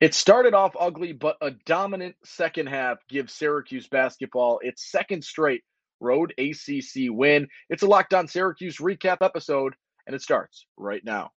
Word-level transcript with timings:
It 0.00 0.14
started 0.14 0.54
off 0.54 0.76
ugly, 0.78 1.12
but 1.12 1.36
a 1.40 1.50
dominant 1.50 2.14
second 2.24 2.68
half 2.68 2.98
gives 3.08 3.32
Syracuse 3.32 3.88
basketball 3.88 4.60
its 4.62 4.90
second 4.90 5.24
straight 5.24 5.62
road 6.00 6.32
ACC 6.38 7.08
win. 7.10 7.48
It's 7.68 7.82
a 7.82 7.86
Locked 7.86 8.14
On 8.14 8.28
Syracuse 8.28 8.76
recap 8.76 9.18
episode, 9.22 9.74
and 10.06 10.14
it 10.14 10.22
starts 10.22 10.66
right 10.76 11.04
now. 11.04 11.30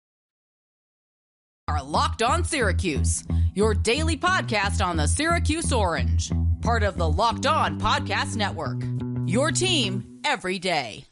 Are 1.69 1.85
Locked 1.85 2.23
On 2.23 2.43
Syracuse, 2.43 3.23
your 3.55 3.75
daily 3.75 4.17
podcast 4.17 4.85
on 4.85 4.97
the 4.97 5.07
Syracuse 5.07 5.73
Orange, 5.73 6.33
part 6.61 6.83
of 6.83 6.97
the 6.97 7.09
Locked 7.09 7.47
On 7.47 7.79
Podcast 7.79 8.35
Network. 8.37 8.83
Your 9.27 9.53
team 9.53 10.21
every 10.25 10.59
day. 10.59 11.08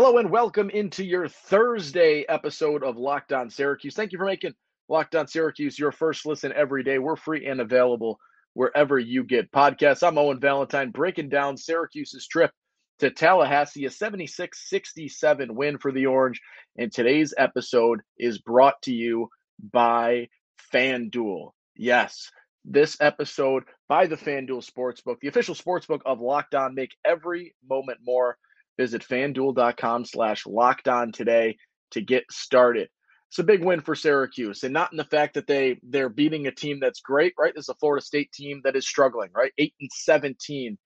Hello 0.00 0.18
and 0.18 0.30
welcome 0.30 0.70
into 0.70 1.04
your 1.04 1.26
Thursday 1.26 2.24
episode 2.28 2.84
of 2.84 2.96
Locked 2.96 3.32
On 3.32 3.50
Syracuse. 3.50 3.96
Thank 3.96 4.12
you 4.12 4.18
for 4.18 4.26
making 4.26 4.54
Locked 4.88 5.16
On 5.16 5.26
Syracuse 5.26 5.76
your 5.76 5.90
first 5.90 6.24
listen 6.24 6.52
every 6.54 6.84
day. 6.84 7.00
We're 7.00 7.16
free 7.16 7.46
and 7.46 7.60
available 7.60 8.20
wherever 8.54 8.96
you 8.96 9.24
get 9.24 9.50
podcasts. 9.50 10.06
I'm 10.06 10.16
Owen 10.16 10.38
Valentine 10.38 10.92
breaking 10.92 11.30
down 11.30 11.56
Syracuse's 11.56 12.28
trip 12.28 12.52
to 13.00 13.10
Tallahassee, 13.10 13.86
a 13.86 13.90
76 13.90 14.68
67 14.70 15.52
win 15.56 15.78
for 15.78 15.90
the 15.90 16.06
Orange. 16.06 16.40
And 16.76 16.92
today's 16.92 17.34
episode 17.36 18.02
is 18.16 18.38
brought 18.38 18.80
to 18.82 18.92
you 18.92 19.30
by 19.72 20.28
FanDuel. 20.72 21.50
Yes, 21.74 22.30
this 22.64 22.96
episode 23.00 23.64
by 23.88 24.06
the 24.06 24.16
FanDuel 24.16 24.64
Sportsbook, 24.64 25.16
the 25.20 25.26
official 25.26 25.56
sportsbook 25.56 26.02
of 26.06 26.20
Locked 26.20 26.54
On. 26.54 26.76
Make 26.76 26.92
every 27.04 27.56
moment 27.68 27.98
more. 28.04 28.38
Visit 28.78 29.02
fanduel.com 29.02 30.04
slash 30.04 30.46
locked 30.46 30.88
on 30.88 31.12
today 31.12 31.56
to 31.92 32.00
get 32.00 32.24
started. 32.30 32.88
It's 33.30 33.38
a 33.38 33.44
big 33.44 33.62
win 33.62 33.80
for 33.80 33.94
Syracuse, 33.94 34.62
and 34.62 34.72
not 34.72 34.92
in 34.92 34.96
the 34.96 35.04
fact 35.04 35.34
that 35.34 35.46
they 35.46 35.78
they're 35.82 36.08
beating 36.08 36.46
a 36.46 36.52
team 36.52 36.78
that's 36.80 37.00
great, 37.00 37.34
right? 37.38 37.52
This 37.54 37.64
is 37.64 37.68
a 37.68 37.74
Florida 37.74 38.04
State 38.04 38.32
team 38.32 38.62
that 38.64 38.76
is 38.76 38.88
struggling, 38.88 39.30
right? 39.34 39.52
Eight 39.58 39.74
and 39.80 39.90
seventeen 39.92 40.78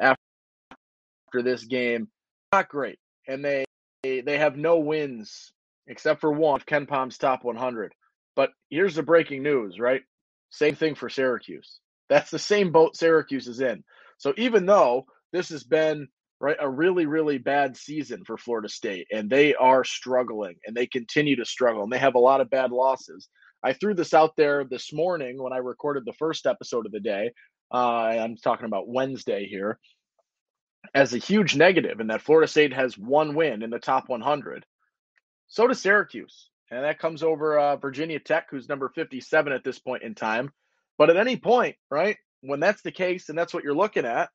after 0.00 0.16
this 1.42 1.64
game, 1.64 2.08
not 2.52 2.68
great, 2.68 2.98
and 3.28 3.44
they 3.44 3.64
they 4.02 4.38
have 4.38 4.56
no 4.56 4.78
wins 4.78 5.52
except 5.90 6.20
for 6.20 6.32
one, 6.32 6.60
KenPom's 6.60 7.18
top 7.18 7.44
100. 7.44 7.92
But 8.36 8.50
here's 8.70 8.94
the 8.94 9.02
breaking 9.02 9.42
news, 9.42 9.78
right? 9.78 10.02
Same 10.50 10.76
thing 10.76 10.94
for 10.94 11.08
Syracuse. 11.08 11.80
That's 12.08 12.30
the 12.30 12.38
same 12.38 12.72
boat 12.72 12.96
Syracuse 12.96 13.46
is 13.46 13.60
in. 13.60 13.84
So 14.18 14.32
even 14.36 14.66
though 14.66 15.06
this 15.32 15.48
has 15.50 15.64
been 15.64 16.08
right? 16.40 16.56
A 16.58 16.68
really, 16.68 17.06
really 17.06 17.38
bad 17.38 17.76
season 17.76 18.24
for 18.24 18.38
Florida 18.38 18.68
State, 18.68 19.06
and 19.12 19.28
they 19.28 19.54
are 19.54 19.84
struggling 19.84 20.56
and 20.66 20.74
they 20.74 20.86
continue 20.86 21.36
to 21.36 21.44
struggle, 21.44 21.82
and 21.82 21.92
they 21.92 21.98
have 21.98 22.14
a 22.14 22.20
lot 22.20 22.40
of 22.40 22.50
bad 22.50 22.72
losses. 22.72 23.28
I 23.62 23.74
threw 23.74 23.94
this 23.94 24.14
out 24.14 24.36
there 24.36 24.64
this 24.64 24.92
morning 24.92 25.42
when 25.42 25.52
I 25.52 25.58
recorded 25.58 26.04
the 26.06 26.14
first 26.14 26.46
episode 26.46 26.86
of 26.86 26.92
the 26.92 27.00
day. 27.00 27.32
Uh, 27.72 27.76
I'm 27.76 28.36
talking 28.36 28.66
about 28.66 28.88
Wednesday 28.88 29.46
here 29.46 29.78
as 30.94 31.12
a 31.12 31.18
huge 31.18 31.56
negative, 31.56 32.00
in 32.00 32.08
that 32.08 32.22
Florida 32.22 32.48
State 32.48 32.72
has 32.72 32.96
one 32.96 33.34
win 33.34 33.62
in 33.62 33.70
the 33.70 33.78
top 33.78 34.08
100. 34.08 34.64
So 35.48 35.66
does 35.66 35.80
Syracuse, 35.80 36.48
and 36.70 36.84
that 36.84 36.98
comes 36.98 37.22
over 37.22 37.58
uh, 37.58 37.76
Virginia 37.76 38.18
Tech, 38.18 38.46
who's 38.50 38.68
number 38.68 38.88
57 38.88 39.52
at 39.52 39.62
this 39.62 39.78
point 39.78 40.02
in 40.02 40.14
time. 40.14 40.50
But 40.96 41.10
at 41.10 41.16
any 41.16 41.36
point, 41.36 41.76
right, 41.90 42.16
when 42.40 42.60
that's 42.60 42.82
the 42.82 42.92
case, 42.92 43.28
and 43.28 43.38
that's 43.38 43.52
what 43.52 43.62
you're 43.64 43.74
looking 43.74 44.06
at, 44.06 44.30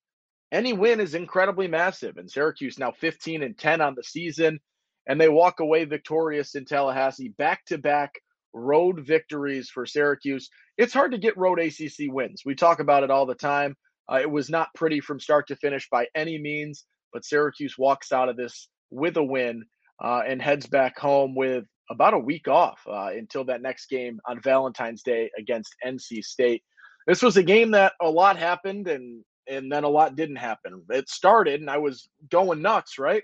any 0.51 0.73
win 0.73 0.99
is 0.99 1.15
incredibly 1.15 1.67
massive. 1.67 2.17
And 2.17 2.29
Syracuse 2.29 2.79
now 2.79 2.91
15 2.91 3.43
and 3.43 3.57
10 3.57 3.81
on 3.81 3.95
the 3.95 4.03
season, 4.03 4.59
and 5.07 5.19
they 5.19 5.29
walk 5.29 5.59
away 5.59 5.85
victorious 5.85 6.55
in 6.55 6.65
Tallahassee. 6.65 7.33
Back 7.37 7.65
to 7.65 7.77
back 7.77 8.13
road 8.53 9.05
victories 9.05 9.69
for 9.69 9.85
Syracuse. 9.85 10.49
It's 10.77 10.93
hard 10.93 11.11
to 11.11 11.17
get 11.17 11.37
road 11.37 11.59
ACC 11.59 12.07
wins. 12.07 12.43
We 12.45 12.55
talk 12.55 12.79
about 12.79 13.03
it 13.03 13.11
all 13.11 13.25
the 13.25 13.35
time. 13.35 13.75
Uh, 14.11 14.19
it 14.21 14.29
was 14.29 14.49
not 14.49 14.73
pretty 14.75 14.99
from 14.99 15.19
start 15.19 15.47
to 15.47 15.55
finish 15.55 15.87
by 15.89 16.07
any 16.15 16.37
means, 16.37 16.85
but 17.11 17.25
Syracuse 17.25 17.75
walks 17.77 18.11
out 18.11 18.29
of 18.29 18.37
this 18.37 18.69
with 18.91 19.17
a 19.17 19.23
win 19.23 19.63
uh, 20.03 20.21
and 20.27 20.41
heads 20.41 20.67
back 20.67 20.97
home 20.97 21.35
with 21.35 21.65
about 21.89 22.13
a 22.13 22.19
week 22.19 22.47
off 22.47 22.79
uh, 22.87 23.09
until 23.13 23.43
that 23.45 23.61
next 23.61 23.87
game 23.87 24.19
on 24.27 24.41
Valentine's 24.41 25.03
Day 25.03 25.29
against 25.37 25.75
NC 25.85 26.23
State. 26.23 26.63
This 27.07 27.21
was 27.21 27.37
a 27.37 27.43
game 27.43 27.71
that 27.71 27.93
a 28.01 28.09
lot 28.09 28.37
happened, 28.37 28.87
and 28.87 29.23
and 29.47 29.71
then 29.71 29.83
a 29.83 29.89
lot 29.89 30.15
didn't 30.15 30.37
happen. 30.37 30.83
It 30.89 31.09
started, 31.09 31.61
and 31.61 31.69
I 31.69 31.77
was 31.77 32.09
going 32.29 32.61
nuts, 32.61 32.99
right? 32.99 33.23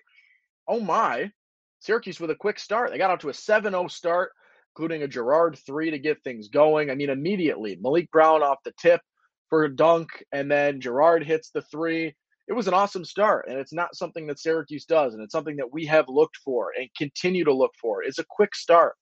Oh 0.67 0.79
my. 0.79 1.31
Syracuse 1.79 2.19
with 2.19 2.29
a 2.29 2.35
quick 2.35 2.59
start. 2.59 2.91
They 2.91 2.97
got 2.97 3.09
out 3.09 3.21
to 3.21 3.29
a 3.29 3.33
7 3.33 3.71
0 3.71 3.87
start, 3.87 4.31
including 4.75 5.03
a 5.03 5.07
Girard 5.07 5.57
three 5.65 5.89
to 5.91 5.99
get 5.99 6.23
things 6.23 6.47
going. 6.47 6.89
I 6.89 6.95
mean, 6.95 7.09
immediately, 7.09 7.77
Maliq 7.77 8.09
Brown 8.11 8.43
off 8.43 8.59
the 8.63 8.73
tip 8.79 9.01
for 9.49 9.65
a 9.65 9.75
dunk, 9.75 10.09
and 10.31 10.49
then 10.49 10.79
Girard 10.79 11.23
hits 11.23 11.49
the 11.49 11.63
three. 11.63 12.15
It 12.47 12.53
was 12.53 12.67
an 12.67 12.73
awesome 12.73 13.05
start, 13.05 13.47
and 13.47 13.57
it's 13.57 13.73
not 13.73 13.95
something 13.95 14.27
that 14.27 14.39
Syracuse 14.39 14.85
does, 14.85 15.13
and 15.13 15.23
it's 15.23 15.31
something 15.31 15.55
that 15.57 15.71
we 15.71 15.85
have 15.85 16.05
looked 16.07 16.37
for 16.37 16.71
and 16.77 16.89
continue 16.97 17.45
to 17.45 17.53
look 17.53 17.71
for. 17.81 18.03
Is 18.03 18.19
a 18.19 18.25
quick 18.29 18.55
start 18.55 18.95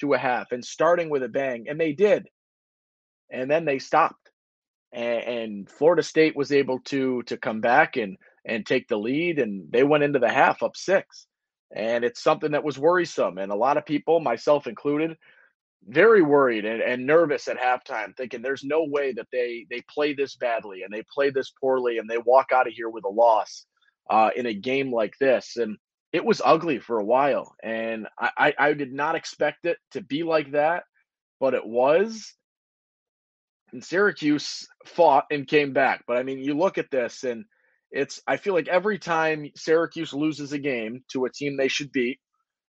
to 0.00 0.14
a 0.14 0.18
half 0.18 0.52
and 0.52 0.64
starting 0.64 1.10
with 1.10 1.22
a 1.22 1.28
bang, 1.28 1.66
and 1.68 1.80
they 1.80 1.92
did. 1.92 2.26
And 3.30 3.50
then 3.50 3.64
they 3.64 3.78
stopped 3.78 4.25
and, 4.96 5.24
and 5.24 5.70
Florida 5.70 6.02
State 6.02 6.34
was 6.36 6.50
able 6.50 6.80
to 6.86 7.22
to 7.24 7.36
come 7.36 7.60
back 7.60 7.96
and 7.96 8.16
and 8.44 8.64
take 8.66 8.88
the 8.88 8.96
lead, 8.96 9.38
and 9.38 9.70
they 9.70 9.84
went 9.84 10.04
into 10.04 10.18
the 10.18 10.30
half 10.30 10.62
up 10.62 10.76
six, 10.76 11.26
and 11.74 12.04
it's 12.04 12.22
something 12.22 12.52
that 12.52 12.64
was 12.64 12.78
worrisome, 12.78 13.38
and 13.38 13.52
a 13.52 13.56
lot 13.56 13.76
of 13.76 13.86
people, 13.86 14.20
myself 14.20 14.66
included, 14.66 15.16
very 15.86 16.22
worried 16.22 16.64
and, 16.64 16.80
and 16.82 17.06
nervous 17.06 17.48
at 17.48 17.58
halftime, 17.58 18.16
thinking 18.16 18.42
there's 18.42 18.64
no 18.64 18.84
way 18.84 19.12
that 19.12 19.28
they 19.32 19.66
they 19.70 19.82
play 19.92 20.14
this 20.14 20.36
badly 20.36 20.82
and 20.82 20.92
they 20.92 21.04
play 21.14 21.30
this 21.30 21.52
poorly 21.60 21.98
and 21.98 22.08
they 22.08 22.18
walk 22.18 22.46
out 22.52 22.66
of 22.66 22.72
here 22.72 22.88
with 22.88 23.04
a 23.04 23.08
loss 23.08 23.66
uh, 24.10 24.30
in 24.36 24.46
a 24.46 24.54
game 24.54 24.92
like 24.92 25.14
this, 25.20 25.56
and 25.56 25.76
it 26.12 26.24
was 26.24 26.40
ugly 26.44 26.78
for 26.78 26.98
a 26.98 27.04
while, 27.04 27.54
and 27.62 28.06
I, 28.18 28.30
I, 28.38 28.54
I 28.58 28.72
did 28.72 28.92
not 28.92 29.14
expect 29.16 29.66
it 29.66 29.76
to 29.90 30.00
be 30.00 30.22
like 30.22 30.52
that, 30.52 30.84
but 31.40 31.52
it 31.54 31.66
was, 31.66 32.32
and 33.76 33.84
Syracuse 33.84 34.66
fought 34.86 35.26
and 35.30 35.46
came 35.46 35.74
back. 35.74 36.04
But 36.06 36.16
I 36.16 36.22
mean, 36.22 36.38
you 36.38 36.54
look 36.54 36.78
at 36.78 36.90
this 36.90 37.24
and 37.24 37.44
it's 37.90 38.22
I 38.26 38.38
feel 38.38 38.54
like 38.54 38.68
every 38.68 38.98
time 38.98 39.50
Syracuse 39.54 40.14
loses 40.14 40.52
a 40.52 40.58
game 40.58 41.04
to 41.12 41.26
a 41.26 41.30
team 41.30 41.56
they 41.56 41.68
should 41.68 41.92
beat, 41.92 42.18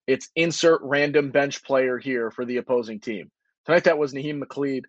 it's 0.08 0.28
insert 0.34 0.80
random 0.82 1.30
bench 1.30 1.62
player 1.62 1.96
here 1.96 2.32
for 2.32 2.44
the 2.44 2.56
opposing 2.56 2.98
team. 2.98 3.30
Tonight 3.66 3.84
that 3.84 3.98
was 3.98 4.14
Naheem 4.14 4.42
McLeod. 4.42 4.82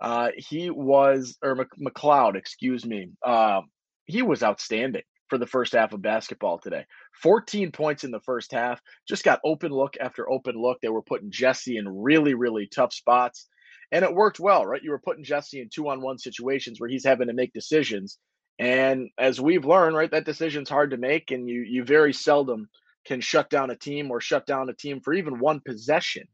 Uh, 0.00 0.28
he 0.36 0.70
was 0.70 1.36
or 1.42 1.56
McLeod, 1.56 2.36
excuse 2.36 2.86
me. 2.86 3.08
Uh, 3.20 3.62
he 4.06 4.22
was 4.22 4.44
outstanding 4.44 5.02
for 5.28 5.38
the 5.38 5.46
first 5.46 5.72
half 5.72 5.92
of 5.92 6.00
basketball 6.00 6.58
today. 6.58 6.84
14 7.20 7.72
points 7.72 8.04
in 8.04 8.12
the 8.12 8.20
first 8.20 8.52
half. 8.52 8.80
Just 9.08 9.24
got 9.24 9.40
open 9.44 9.72
look 9.72 9.96
after 10.00 10.30
open 10.30 10.54
look. 10.54 10.80
They 10.80 10.88
were 10.88 11.02
putting 11.02 11.32
Jesse 11.32 11.78
in 11.78 11.88
really, 11.88 12.34
really 12.34 12.68
tough 12.68 12.92
spots 12.92 13.48
and 13.94 14.04
it 14.04 14.12
worked 14.12 14.40
well, 14.40 14.66
right? 14.66 14.82
You 14.82 14.90
were 14.90 14.98
putting 14.98 15.22
Jesse 15.22 15.60
in 15.60 15.68
two 15.72 15.88
on 15.88 16.02
one 16.02 16.18
situations 16.18 16.80
where 16.80 16.90
he's 16.90 17.04
having 17.04 17.28
to 17.28 17.32
make 17.32 17.52
decisions. 17.52 18.18
And 18.58 19.08
as 19.18 19.40
we've 19.40 19.64
learned, 19.64 19.94
right, 19.94 20.10
that 20.10 20.24
decision's 20.24 20.68
hard 20.68 20.90
to 20.90 20.96
make, 20.96 21.30
and 21.30 21.48
you 21.48 21.60
you 21.62 21.84
very 21.84 22.12
seldom 22.12 22.68
can 23.06 23.20
shut 23.20 23.48
down 23.50 23.70
a 23.70 23.76
team 23.76 24.10
or 24.10 24.20
shut 24.20 24.46
down 24.46 24.68
a 24.68 24.74
team 24.74 25.00
for 25.00 25.14
even 25.14 25.38
one 25.38 25.60
possession 25.64 26.26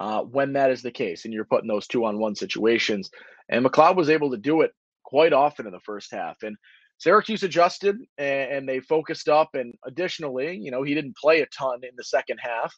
uh, 0.00 0.22
when 0.22 0.54
that 0.54 0.72
is 0.72 0.82
the 0.82 0.90
case, 0.90 1.24
and 1.24 1.32
you're 1.32 1.44
putting 1.44 1.68
those 1.68 1.86
two 1.86 2.04
on 2.04 2.18
one 2.18 2.34
situations. 2.34 3.08
And 3.48 3.64
McLeod 3.64 3.94
was 3.94 4.10
able 4.10 4.32
to 4.32 4.36
do 4.36 4.62
it 4.62 4.72
quite 5.04 5.32
often 5.32 5.66
in 5.66 5.72
the 5.72 5.80
first 5.80 6.12
half, 6.12 6.38
and 6.42 6.56
Syracuse 6.98 7.44
adjusted 7.44 7.98
and, 8.18 8.50
and 8.52 8.68
they 8.68 8.80
focused 8.80 9.28
up. 9.28 9.50
And 9.54 9.74
additionally, 9.86 10.56
you 10.56 10.72
know, 10.72 10.82
he 10.82 10.94
didn't 10.94 11.16
play 11.16 11.40
a 11.40 11.46
ton 11.46 11.80
in 11.84 11.92
the 11.96 12.04
second 12.04 12.40
half 12.42 12.74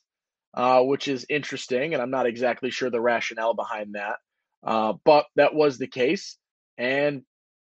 uh, 0.55 0.83
which 0.83 1.09
is 1.09 1.27
interesting. 1.29 1.95
And 1.95 2.03
I'm 2.03 2.11
not 2.11 2.27
exactly 2.27 2.71
sure 2.71 2.91
the 2.91 3.01
rationale 3.01 3.55
behind 3.55 3.95
that. 3.95 4.17
Uh, 4.65 4.95
but 5.05 5.27
that 5.37 5.55
was 5.55 5.79
the 5.79 5.87
case. 5.87 6.37
And 6.79 7.23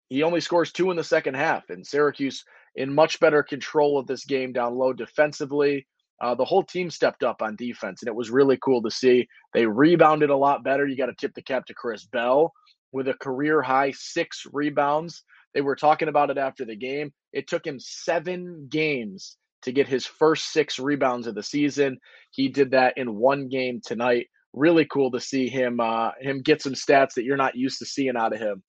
he 0.10 0.24
only 0.24 0.42
scores 0.42 0.72
two 0.72 0.92
in 0.92 0.98
the 0.98 1.04
second 1.04 1.36
half. 1.36 1.70
And 1.70 1.86
Syracuse 1.86 2.44
in 2.76 2.94
much 2.94 3.20
better 3.20 3.44
control 3.44 3.98
of 3.98 4.08
this 4.08 4.26
game 4.26 4.54
down 4.54 4.76
low 4.76 4.94
defensively. 4.94 5.88
Uh, 6.22 6.34
the 6.34 6.46
whole 6.46 6.64
team 6.64 6.90
stepped 6.90 7.24
up 7.24 7.42
on 7.42 7.56
defense, 7.56 8.02
and 8.02 8.08
it 8.08 8.16
was 8.16 8.32
really 8.32 8.58
cool 8.64 8.82
to 8.82 8.90
see. 8.90 9.28
They 9.54 9.68
rebounded 9.68 10.30
a 10.30 10.38
lot 10.38 10.64
better. 10.64 10.88
You 10.88 10.98
got 10.98 11.08
to 11.08 11.14
tip 11.14 11.34
the 11.36 11.44
cap 11.44 11.66
to 11.66 11.76
Chris 11.76 12.06
Bell 12.06 12.54
with 12.92 13.08
a 13.08 13.14
career 13.14 13.62
high 13.62 13.92
six 13.92 14.44
rebounds. 14.52 15.24
They 15.54 15.62
were 15.62 15.76
talking 15.76 16.08
about 16.08 16.30
it 16.30 16.38
after 16.38 16.66
the 16.66 16.76
game. 16.76 17.14
It 17.34 17.48
took 17.48 17.66
him 17.66 17.80
seven 17.80 18.68
games 18.70 19.38
to 19.64 19.72
get 19.72 19.88
his 19.88 20.06
first 20.06 20.52
six 20.52 20.80
rebounds 20.80 21.28
of 21.28 21.36
the 21.36 21.44
season. 21.44 21.98
He 22.32 22.50
did 22.50 22.72
that 22.72 22.98
in 22.98 23.16
one 23.16 23.50
game 23.50 23.82
tonight. 23.84 24.28
Really 24.54 24.86
cool 24.86 25.12
to 25.12 25.20
see 25.20 25.50
him 25.50 25.80
uh, 25.80 26.12
him 26.20 26.42
get 26.42 26.62
some 26.62 26.74
stats 26.74 27.14
that 27.16 27.24
you're 27.24 27.38
not 27.38 27.56
used 27.56 27.80
to 27.80 27.86
seeing 27.86 28.18
out 28.18 28.34
of 28.34 28.40
him, 28.40 28.64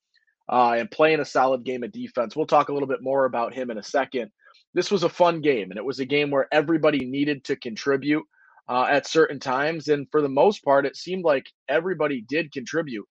uh, 0.51 0.75
and 0.79 0.91
playing 0.91 1.21
a 1.21 1.25
solid 1.25 1.65
game 1.65 1.83
of 1.83 1.93
defense. 1.93 2.37
We'll 2.37 2.47
talk 2.47 2.69
a 2.69 2.73
little 2.73 2.89
bit 2.89 3.03
more 3.03 3.25
about 3.25 3.55
him 3.55 3.71
in 3.71 3.79
a 3.79 3.83
second. 3.83 4.31
This 4.75 4.91
was 4.91 5.03
a 5.03 5.09
fun 5.09 5.41
game, 5.41 5.71
and 5.71 5.79
it 5.79 5.85
was 5.85 6.01
a 6.01 6.05
game 6.05 6.31
where 6.31 6.49
everybody 6.53 7.07
needed 7.07 7.45
to 7.45 7.57
contribute 7.57 8.25
uh, 8.69 8.87
at 8.91 9.07
certain 9.07 9.41
times, 9.41 9.89
and 9.89 10.07
for 10.11 10.21
the 10.21 10.29
most 10.29 10.63
part, 10.63 10.85
it 10.85 10.97
seemed 10.97 11.25
like 11.25 11.47
everybody 11.69 12.25
did 12.29 12.53
contribute 12.53 13.07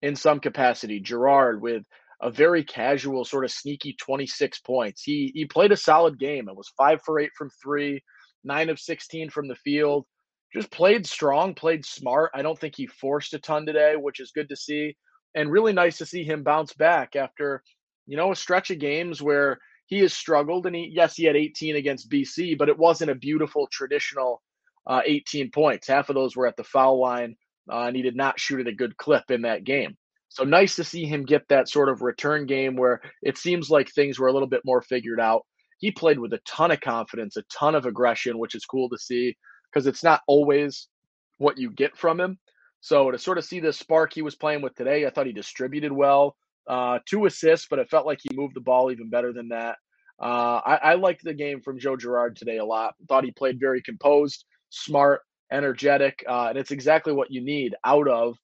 in 0.00 0.16
some 0.16 0.40
capacity. 0.40 1.00
Girard 1.00 1.60
with 1.60 1.82
a 2.22 2.30
very 2.30 2.62
casual, 2.62 3.24
sort 3.24 3.44
of 3.44 3.50
sneaky 3.50 3.96
26 4.00 4.60
points. 4.60 5.02
He 5.02 5.32
he 5.34 5.44
played 5.44 5.72
a 5.72 5.76
solid 5.76 6.18
game. 6.18 6.48
It 6.48 6.56
was 6.56 6.72
five 6.76 7.02
for 7.02 7.18
eight 7.18 7.32
from 7.36 7.50
three, 7.62 8.00
nine 8.44 8.70
of 8.70 8.78
16 8.78 9.28
from 9.30 9.48
the 9.48 9.56
field. 9.56 10.06
Just 10.54 10.70
played 10.70 11.06
strong, 11.06 11.54
played 11.54 11.84
smart. 11.84 12.30
I 12.34 12.42
don't 12.42 12.58
think 12.58 12.76
he 12.76 12.86
forced 12.86 13.34
a 13.34 13.38
ton 13.38 13.66
today, 13.66 13.96
which 13.96 14.20
is 14.20 14.30
good 14.30 14.48
to 14.50 14.56
see, 14.56 14.96
and 15.34 15.50
really 15.50 15.72
nice 15.72 15.98
to 15.98 16.06
see 16.06 16.22
him 16.22 16.44
bounce 16.44 16.72
back 16.74 17.16
after 17.16 17.62
you 18.06 18.16
know 18.16 18.30
a 18.30 18.36
stretch 18.36 18.70
of 18.70 18.78
games 18.78 19.20
where 19.20 19.58
he 19.86 19.98
has 20.00 20.12
struggled. 20.12 20.66
And 20.66 20.76
he 20.76 20.90
yes, 20.94 21.16
he 21.16 21.24
had 21.24 21.36
18 21.36 21.76
against 21.76 22.10
BC, 22.10 22.56
but 22.56 22.68
it 22.68 22.78
wasn't 22.78 23.10
a 23.10 23.16
beautiful 23.16 23.68
traditional 23.72 24.42
uh, 24.86 25.00
18 25.04 25.50
points. 25.50 25.88
Half 25.88 26.08
of 26.08 26.14
those 26.14 26.36
were 26.36 26.46
at 26.46 26.56
the 26.56 26.64
foul 26.64 27.00
line, 27.00 27.34
uh, 27.70 27.86
and 27.86 27.96
he 27.96 28.02
did 28.02 28.16
not 28.16 28.38
shoot 28.38 28.60
at 28.60 28.68
a 28.68 28.72
good 28.72 28.96
clip 28.96 29.30
in 29.30 29.42
that 29.42 29.64
game. 29.64 29.96
So 30.32 30.44
nice 30.44 30.76
to 30.76 30.84
see 30.84 31.04
him 31.04 31.24
get 31.24 31.46
that 31.48 31.68
sort 31.68 31.90
of 31.90 32.00
return 32.00 32.46
game 32.46 32.74
where 32.74 33.02
it 33.22 33.36
seems 33.36 33.68
like 33.68 33.90
things 33.90 34.18
were 34.18 34.28
a 34.28 34.32
little 34.32 34.48
bit 34.48 34.62
more 34.64 34.80
figured 34.80 35.20
out. 35.20 35.44
He 35.78 35.90
played 35.90 36.18
with 36.18 36.32
a 36.32 36.40
ton 36.46 36.70
of 36.70 36.80
confidence, 36.80 37.36
a 37.36 37.42
ton 37.52 37.74
of 37.74 37.84
aggression, 37.84 38.38
which 38.38 38.54
is 38.54 38.64
cool 38.64 38.88
to 38.88 38.98
see 38.98 39.36
because 39.70 39.86
it's 39.86 40.02
not 40.02 40.22
always 40.26 40.88
what 41.36 41.58
you 41.58 41.70
get 41.70 41.98
from 41.98 42.18
him. 42.18 42.38
So 42.80 43.10
to 43.10 43.18
sort 43.18 43.36
of 43.36 43.44
see 43.44 43.60
the 43.60 43.74
spark 43.74 44.14
he 44.14 44.22
was 44.22 44.34
playing 44.34 44.62
with 44.62 44.74
today, 44.74 45.04
I 45.06 45.10
thought 45.10 45.26
he 45.26 45.32
distributed 45.32 45.92
well. 45.92 46.34
Uh, 46.66 47.00
two 47.06 47.26
assists, 47.26 47.66
but 47.68 47.78
it 47.78 47.90
felt 47.90 48.06
like 48.06 48.20
he 48.22 48.34
moved 48.34 48.56
the 48.56 48.60
ball 48.60 48.90
even 48.90 49.10
better 49.10 49.34
than 49.34 49.48
that. 49.48 49.76
Uh, 50.18 50.60
I, 50.64 50.76
I 50.76 50.94
liked 50.94 51.24
the 51.24 51.34
game 51.34 51.60
from 51.60 51.78
Joe 51.78 51.96
Girard 51.96 52.36
today 52.36 52.56
a 52.56 52.64
lot. 52.64 52.94
Thought 53.06 53.24
he 53.24 53.32
played 53.32 53.60
very 53.60 53.82
composed, 53.82 54.46
smart, 54.70 55.20
energetic, 55.50 56.24
uh, 56.26 56.46
and 56.48 56.56
it's 56.56 56.70
exactly 56.70 57.12
what 57.12 57.30
you 57.30 57.42
need 57.44 57.74
out 57.84 58.08
of 58.08 58.36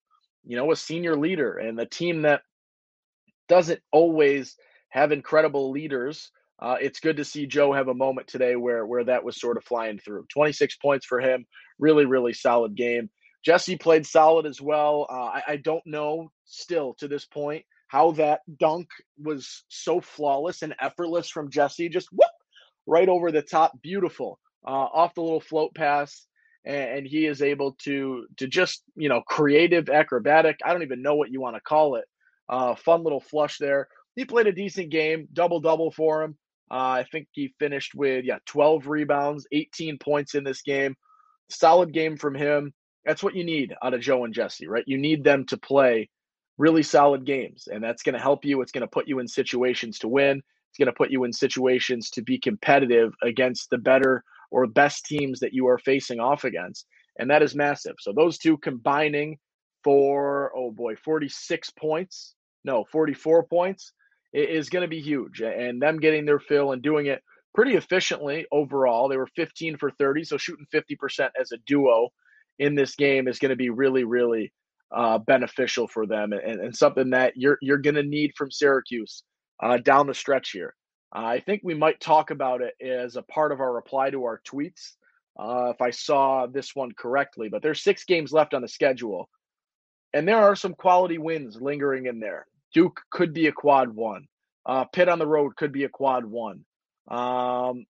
you 0.45 0.57
know, 0.57 0.71
a 0.73 0.77
senior 0.77 1.17
leader 1.17 1.59
and 1.59 1.79
a 1.81 1.87
team 1.87 2.23
that 2.23 2.43
doesn't 3.49 3.81
always 3.93 4.57
have 4.91 5.13
incredible 5.13 5.71
leaders. 5.71 6.31
Uh, 6.61 6.77
it's 6.81 7.01
good 7.01 7.19
to 7.19 7.25
see 7.25 7.47
Joe 7.47 7.73
have 7.73 7.89
a 7.89 7.95
moment 7.95 8.27
today 8.27 8.57
where 8.57 8.85
where 8.85 9.05
that 9.05 9.25
was 9.25 9.41
sort 9.41 9.57
of 9.57 9.65
flying 9.65 9.99
through. 9.99 10.27
26 10.33 10.77
points 10.77 11.07
for 11.07 11.21
him, 11.21 11.47
really 11.79 12.07
really 12.07 12.33
solid 12.33 12.75
game. 12.75 13.11
Jesse 13.45 13.77
played 13.77 14.05
solid 14.05 14.47
as 14.47 14.61
well. 14.61 15.07
Uh, 15.09 15.15
I, 15.15 15.43
I 15.49 15.57
don't 15.57 15.87
know 15.87 16.31
still 16.45 16.95
to 16.99 17.09
this 17.09 17.25
point 17.25 17.65
how 17.87 18.13
that 18.13 18.41
dunk 18.59 18.89
was 19.19 19.65
so 19.69 20.01
flawless 20.01 20.63
and 20.63 20.75
effortless 20.81 21.29
from 21.31 21.51
Jesse, 21.51 21.89
just 21.89 22.09
whoop 22.13 22.31
right 22.87 23.09
over 23.09 23.31
the 23.31 23.43
top, 23.43 23.81
beautiful 23.83 24.39
uh, 24.67 24.71
off 24.71 25.15
the 25.15 25.23
little 25.23 25.41
float 25.41 25.75
pass 25.75 26.27
and, 26.65 27.07
he 27.07 27.27
is 27.27 27.41
able 27.41 27.73
to 27.85 28.27
to 28.37 28.47
just 28.47 28.83
you 28.97 29.09
know 29.09 29.23
creative 29.23 29.89
acrobatic 29.89 30.59
i 30.65 30.73
don't 30.73 30.83
even 30.83 31.03
know 31.03 31.15
what 31.15 31.31
you 31.31 31.41
want 31.41 31.57
to 31.57 31.61
call 31.61 31.97
it 31.97 32.05
uh, 32.49 32.75
fun 32.75 33.03
little 33.03 33.21
flush 33.21 33.59
there. 33.59 33.89
He 34.17 34.25
played 34.25 34.47
a 34.47 34.53
decent 34.53 34.91
game 34.91 35.29
double 35.33 35.61
double 35.61 35.91
for 35.91 36.23
him. 36.23 36.37
Uh, 36.71 37.01
i 37.01 37.07
think 37.11 37.27
he 37.33 37.55
finished 37.59 37.95
with 37.95 38.27
yeah 38.27 38.39
12 38.45 38.89
rebounds 38.89 39.47
18 39.53 39.99
points 39.99 40.35
in 40.35 40.45
this 40.45 40.63
game. 40.63 40.95
Solid 41.49 41.93
game 41.93 42.17
from 42.17 42.35
him. 42.35 42.75
That's 43.07 43.23
what 43.23 43.35
you 43.35 43.45
need 43.45 43.75
out 43.83 43.95
of 43.95 44.01
joe 44.01 44.25
and 44.25 44.35
jesse 44.35 44.67
right? 44.67 44.85
You 44.87 44.99
need 44.99 45.25
them 45.25 45.47
to 45.47 45.57
play 45.57 46.09
really 46.59 46.83
solid 46.83 47.25
games 47.25 47.69
and 47.73 47.83
that's 47.83 48.03
going 48.03 48.15
to 48.15 48.21
help 48.21 48.45
you. 48.45 48.61
It's 48.61 48.73
going 48.73 48.83
to 48.83 48.89
put 48.89 49.09
you 49.09 49.19
in 49.21 49.29
situations 49.29 49.99
to 50.01 50.09
win. 50.09 50.43
It's 50.71 50.79
going 50.79 50.87
to 50.87 50.93
put 50.93 51.11
you 51.11 51.25
in 51.25 51.33
situations 51.33 52.11
to 52.11 52.23
be 52.23 52.39
competitive 52.39 53.15
against 53.23 53.71
the 53.71 53.79
better 53.79 54.25
or 54.51 54.67
best 54.67 55.05
teams 55.05 55.41
that 55.41 55.53
you 55.53 55.67
are 55.69 55.79
facing 55.79 56.21
off 56.21 56.45
against. 56.45 56.87
And 57.19 57.31
that 57.31 57.43
is 57.43 57.55
massive. 57.55 57.97
So 58.01 58.13
those 58.13 58.39
two 58.39 58.57
combining 58.59 59.39
for, 59.85 60.53
oh 60.57 60.71
boy, 60.71 60.97
46 60.97 61.71
points, 61.71 62.35
no, 62.65 62.85
44 62.91 63.45
points 63.45 63.93
is 64.33 64.69
going 64.69 64.83
to 64.83 64.89
be 64.89 65.01
huge. 65.01 65.41
And 65.41 65.81
them 65.81 65.99
getting 65.99 66.25
their 66.25 66.39
fill 66.39 66.73
and 66.73 66.83
doing 66.83 67.07
it 67.07 67.23
pretty 67.55 67.75
efficiently 67.75 68.47
overall. 68.53 69.09
They 69.09 69.17
were 69.17 69.29
15 69.35 69.79
for 69.79 69.91
30, 69.91 70.25
so 70.25 70.37
shooting 70.37 70.67
50% 70.73 71.31
as 71.41 71.53
a 71.53 71.59
duo 71.67 72.11
in 72.59 72.75
this 72.75 72.95
game 72.95 73.29
is 73.29 73.39
going 73.39 73.51
to 73.51 73.57
be 73.57 73.71
really, 73.71 74.05
really 74.05 74.53
uh, 74.95 75.19
beneficial 75.19 75.87
for 75.87 76.07
them 76.07 76.33
and, 76.33 76.61
and, 76.61 76.75
something 76.75 77.11
that 77.11 77.35
you're 77.37 77.59
you're 77.61 77.77
going 77.77 77.95
to 77.95 78.03
need 78.03 78.33
from 78.37 78.51
Syracuse 78.51 79.23
uh, 79.63 79.77
down 79.77 80.07
the 80.07 80.15
stretch 80.15 80.51
here. 80.53 80.75
I 81.13 81.41
think 81.41 81.63
we 81.65 81.75
might 81.75 82.01
talk 82.01 82.31
about 82.31 82.61
it 82.61 82.75
as 82.85 83.17
a 83.17 83.23
part 83.23 83.53
of 83.53 83.61
our 83.61 83.73
reply 83.73 84.11
to 84.11 84.25
our 84.25 84.41
tweets, 84.47 84.93
uh, 85.39 85.73
if 85.75 85.81
I 85.81 85.91
saw 85.91 86.47
this 86.47 86.75
one 86.75 86.93
correctly. 86.93 87.49
But 87.49 87.63
there's 87.63 87.83
six 87.83 88.05
games 88.05 88.33
left 88.33 88.55
on 88.55 88.63
the 88.63 88.69
schedule, 88.69 89.29
and 90.13 90.29
there 90.29 90.37
are 90.37 90.57
some 90.57 90.75
quality 90.75 91.19
wins 91.19 91.61
lingering 91.61 92.07
in 92.07 92.21
there. 92.21 92.47
Duke 92.75 93.01
could 93.11 93.33
be 93.33 93.47
a 93.47 93.53
quad 93.53 93.89
one. 93.89 94.27
Uh, 94.67 94.85
Pitt 94.85 95.09
on 95.09 95.19
the 95.19 95.27
road 95.27 95.57
could 95.57 95.73
be 95.73 95.85
a 95.85 95.89
quad 95.89 96.27
one. 96.27 96.65
Um, 97.11 97.87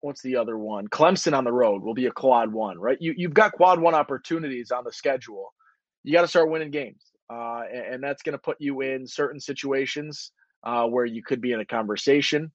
what's 0.00 0.22
the 0.22 0.36
other 0.36 0.56
one? 0.56 0.86
Clemson 0.86 1.36
on 1.36 1.42
the 1.42 1.52
road 1.52 1.82
will 1.82 1.94
be 1.94 2.06
a 2.06 2.12
quad 2.12 2.52
one, 2.52 2.78
right? 2.78 2.98
You 3.00 3.14
you've 3.16 3.34
got 3.34 3.52
quad 3.52 3.80
one 3.80 3.94
opportunities 3.94 4.70
on 4.70 4.84
the 4.84 4.92
schedule. 4.92 5.52
You 6.04 6.12
got 6.12 6.22
to 6.22 6.28
start 6.28 6.50
winning 6.50 6.70
games, 6.70 7.02
uh, 7.28 7.62
and, 7.72 7.94
and, 7.94 8.02
that's 8.02 8.22
going 8.22 8.32
to 8.32 8.38
put 8.38 8.56
you 8.60 8.80
in 8.80 9.06
certain 9.06 9.40
situations 9.40 10.30
uh, 10.64 10.86
where 10.86 11.04
you 11.04 11.22
could 11.22 11.40
be 11.40 11.52
in 11.52 11.60
a 11.60 11.66
conversation 11.66 12.50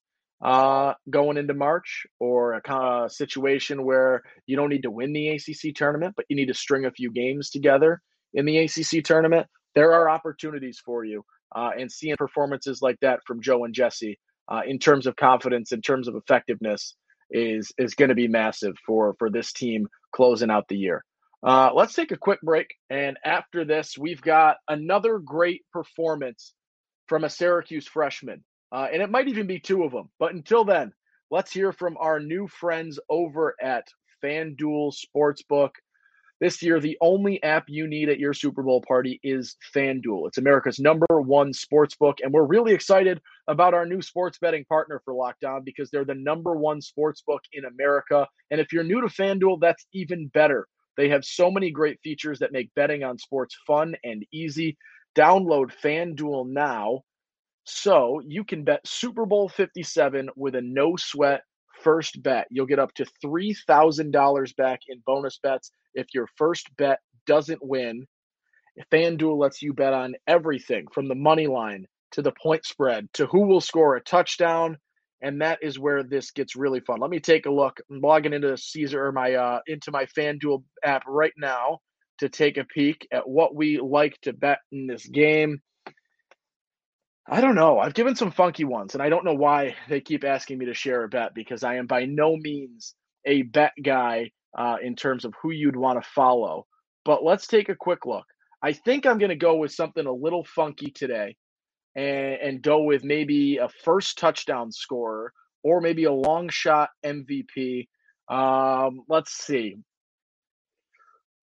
uh, 0.45 0.93
going 1.09 1.37
into 1.37 1.53
March, 1.53 2.05
or 2.19 2.53
a 2.53 2.61
kind 2.61 3.05
of 3.05 3.11
situation 3.11 3.83
where 3.83 4.21
you 4.45 4.55
don't 4.55 4.69
need 4.69 4.83
to 4.83 4.91
win 4.91 5.11
the 5.11 5.29
ACC 5.29 5.73
tournament, 5.75 6.13
but 6.15 6.25
you 6.29 6.35
need 6.35 6.47
to 6.47 6.53
string 6.53 6.85
a 6.85 6.91
few 6.91 7.11
games 7.11 7.49
together 7.49 8.01
in 8.35 8.45
the 8.45 8.57
ACC 8.57 9.03
tournament, 9.03 9.47
there 9.73 9.93
are 9.93 10.09
opportunities 10.09 10.79
for 10.85 11.03
you. 11.03 11.23
Uh, 11.55 11.71
and 11.79 11.91
seeing 11.91 12.17
performances 12.17 12.81
like 12.81 12.99
that 13.01 13.21
from 13.25 13.41
Joe 13.41 13.63
and 13.63 13.73
Jesse 13.73 14.19
uh, 14.51 14.61
in 14.67 14.77
terms 14.77 15.07
of 15.07 15.15
confidence, 15.15 15.71
in 15.71 15.81
terms 15.81 16.07
of 16.07 16.15
effectiveness, 16.15 16.95
is 17.31 17.71
is 17.77 17.95
going 17.95 18.09
to 18.09 18.15
be 18.15 18.27
massive 18.27 18.75
for 18.85 19.15
for 19.17 19.29
this 19.29 19.53
team 19.53 19.87
closing 20.11 20.51
out 20.51 20.67
the 20.67 20.77
year. 20.77 21.03
Uh, 21.43 21.71
let's 21.73 21.93
take 21.93 22.11
a 22.11 22.17
quick 22.17 22.41
break, 22.41 22.67
and 22.89 23.17
after 23.23 23.63
this, 23.63 23.97
we've 23.97 24.21
got 24.21 24.57
another 24.67 25.19
great 25.19 25.61
performance 25.71 26.53
from 27.07 27.23
a 27.23 27.29
Syracuse 27.29 27.87
freshman. 27.87 28.43
Uh, 28.71 28.87
and 28.91 29.01
it 29.01 29.09
might 29.09 29.27
even 29.27 29.47
be 29.47 29.59
two 29.59 29.83
of 29.83 29.91
them. 29.91 30.09
But 30.19 30.33
until 30.33 30.65
then, 30.65 30.91
let's 31.31 31.51
hear 31.51 31.71
from 31.71 31.97
our 31.97 32.19
new 32.19 32.47
friends 32.47 32.99
over 33.09 33.55
at 33.61 33.87
FanDuel 34.23 34.93
Sportsbook. 34.93 35.71
This 36.41 36.61
year, 36.61 36.81
the 36.81 36.97
only 36.99 37.41
app 37.43 37.65
you 37.67 37.87
need 37.87 38.09
at 38.09 38.19
your 38.19 38.33
Super 38.33 38.61
Bowl 38.61 38.83
party 38.85 39.21
is 39.23 39.55
FanDuel. 39.73 40.27
It's 40.27 40.37
America's 40.37 40.79
number 40.79 41.05
one 41.09 41.53
sportsbook, 41.53 42.15
and 42.21 42.33
we're 42.33 42.43
really 42.43 42.73
excited 42.73 43.21
about 43.47 43.73
our 43.73 43.85
new 43.85 44.01
sports 44.01 44.37
betting 44.37 44.65
partner 44.65 45.01
for 45.05 45.13
Locked 45.13 45.45
On 45.45 45.63
because 45.63 45.89
they're 45.89 46.03
the 46.03 46.13
number 46.13 46.57
one 46.57 46.81
sportsbook 46.81 47.39
in 47.53 47.63
America. 47.63 48.27
And 48.51 48.59
if 48.59 48.73
you're 48.73 48.83
new 48.83 48.99
to 48.99 49.07
FanDuel, 49.07 49.61
that's 49.61 49.85
even 49.93 50.27
better. 50.27 50.67
They 50.97 51.07
have 51.09 51.23
so 51.23 51.49
many 51.49 51.71
great 51.71 51.99
features 52.03 52.39
that 52.39 52.51
make 52.51 52.73
betting 52.75 53.03
on 53.03 53.17
sports 53.17 53.55
fun 53.65 53.95
and 54.03 54.25
easy. 54.33 54.77
Download 55.15 55.71
FanDuel 55.83 56.49
now 56.49 57.03
so 57.65 58.21
you 58.25 58.43
can 58.43 58.63
bet 58.63 58.87
Super 58.87 59.25
Bowl 59.25 59.49
57 59.49 60.29
with 60.35 60.55
a 60.55 60.61
no 60.61 60.95
sweat 60.95 61.41
first 61.83 62.21
bet. 62.21 62.47
You'll 62.49 62.65
get 62.65 62.79
up 62.79 62.93
to 62.95 63.05
$3,000 63.23 64.55
back 64.55 64.81
in 64.87 65.01
bonus 65.05 65.39
bets 65.41 65.71
if 65.93 66.07
your 66.13 66.27
first 66.37 66.69
bet 66.77 66.99
doesn't 67.25 67.63
win. 67.63 68.05
FanDuel 68.91 69.37
lets 69.37 69.61
you 69.61 69.73
bet 69.73 69.93
on 69.93 70.15
everything 70.27 70.85
from 70.93 71.07
the 71.07 71.15
money 71.15 71.47
line 71.47 71.87
to 72.11 72.21
the 72.21 72.33
point 72.41 72.65
spread 72.65 73.07
to 73.13 73.25
who 73.27 73.47
will 73.47 73.61
score 73.61 73.95
a 73.95 74.01
touchdown. 74.01 74.77
And 75.21 75.41
that 75.41 75.59
is 75.61 75.79
where 75.79 76.03
this 76.03 76.31
gets 76.31 76.55
really 76.55 76.81
fun. 76.81 76.99
Let 76.99 77.09
me 77.09 77.19
take 77.19 77.45
a 77.45 77.51
look. 77.51 77.79
I'm 77.89 78.01
logging 78.01 78.33
into 78.33 78.55
Caesar 78.57 79.05
or 79.05 79.11
my 79.11 79.33
uh, 79.33 79.59
into 79.65 79.91
my 79.91 80.05
FanDuel 80.05 80.63
app 80.83 81.03
right 81.07 81.33
now 81.37 81.79
to 82.19 82.29
take 82.29 82.57
a 82.57 82.65
peek 82.65 83.07
at 83.11 83.27
what 83.27 83.55
we 83.55 83.79
like 83.79 84.19
to 84.21 84.33
bet 84.33 84.59
in 84.71 84.87
this 84.87 85.07
game. 85.07 85.59
I 87.27 87.41
don't 87.41 87.55
know. 87.55 87.79
I've 87.79 87.95
given 87.95 88.15
some 88.15 88.31
funky 88.31 88.65
ones, 88.65 88.93
and 88.93 89.01
I 89.01 89.09
don't 89.09 89.25
know 89.25 89.33
why 89.33 89.75
they 89.89 89.99
keep 89.99 90.23
asking 90.23 90.59
me 90.59 90.65
to 90.67 90.75
share 90.75 91.03
a 91.03 91.09
bet 91.09 91.33
because 91.33 91.63
I 91.63 91.75
am 91.75 91.87
by 91.87 92.05
no 92.05 92.37
means 92.37 92.93
a 93.25 93.41
bet 93.43 93.73
guy 93.83 94.31
uh, 94.55 94.77
in 94.81 94.95
terms 94.95 95.25
of 95.25 95.33
who 95.41 95.51
you'd 95.51 95.75
want 95.75 96.01
to 96.01 96.09
follow. 96.09 96.67
But 97.03 97.23
let's 97.23 97.47
take 97.47 97.69
a 97.69 97.75
quick 97.75 98.05
look. 98.05 98.25
I 98.61 98.73
think 98.73 99.05
I'm 99.05 99.17
going 99.17 99.29
to 99.29 99.35
go 99.35 99.55
with 99.55 99.71
something 99.71 100.05
a 100.05 100.11
little 100.11 100.43
funky 100.43 100.91
today 100.91 101.35
and, 101.95 102.35
and 102.41 102.61
go 102.61 102.83
with 102.83 103.03
maybe 103.03 103.57
a 103.57 103.69
first 103.83 104.17
touchdown 104.17 104.71
scorer 104.71 105.33
or 105.63 105.81
maybe 105.81 106.03
a 106.03 106.11
long 106.11 106.49
shot 106.49 106.89
MVP. 107.03 107.87
Um, 108.29 109.01
let's 109.09 109.31
see. 109.31 109.77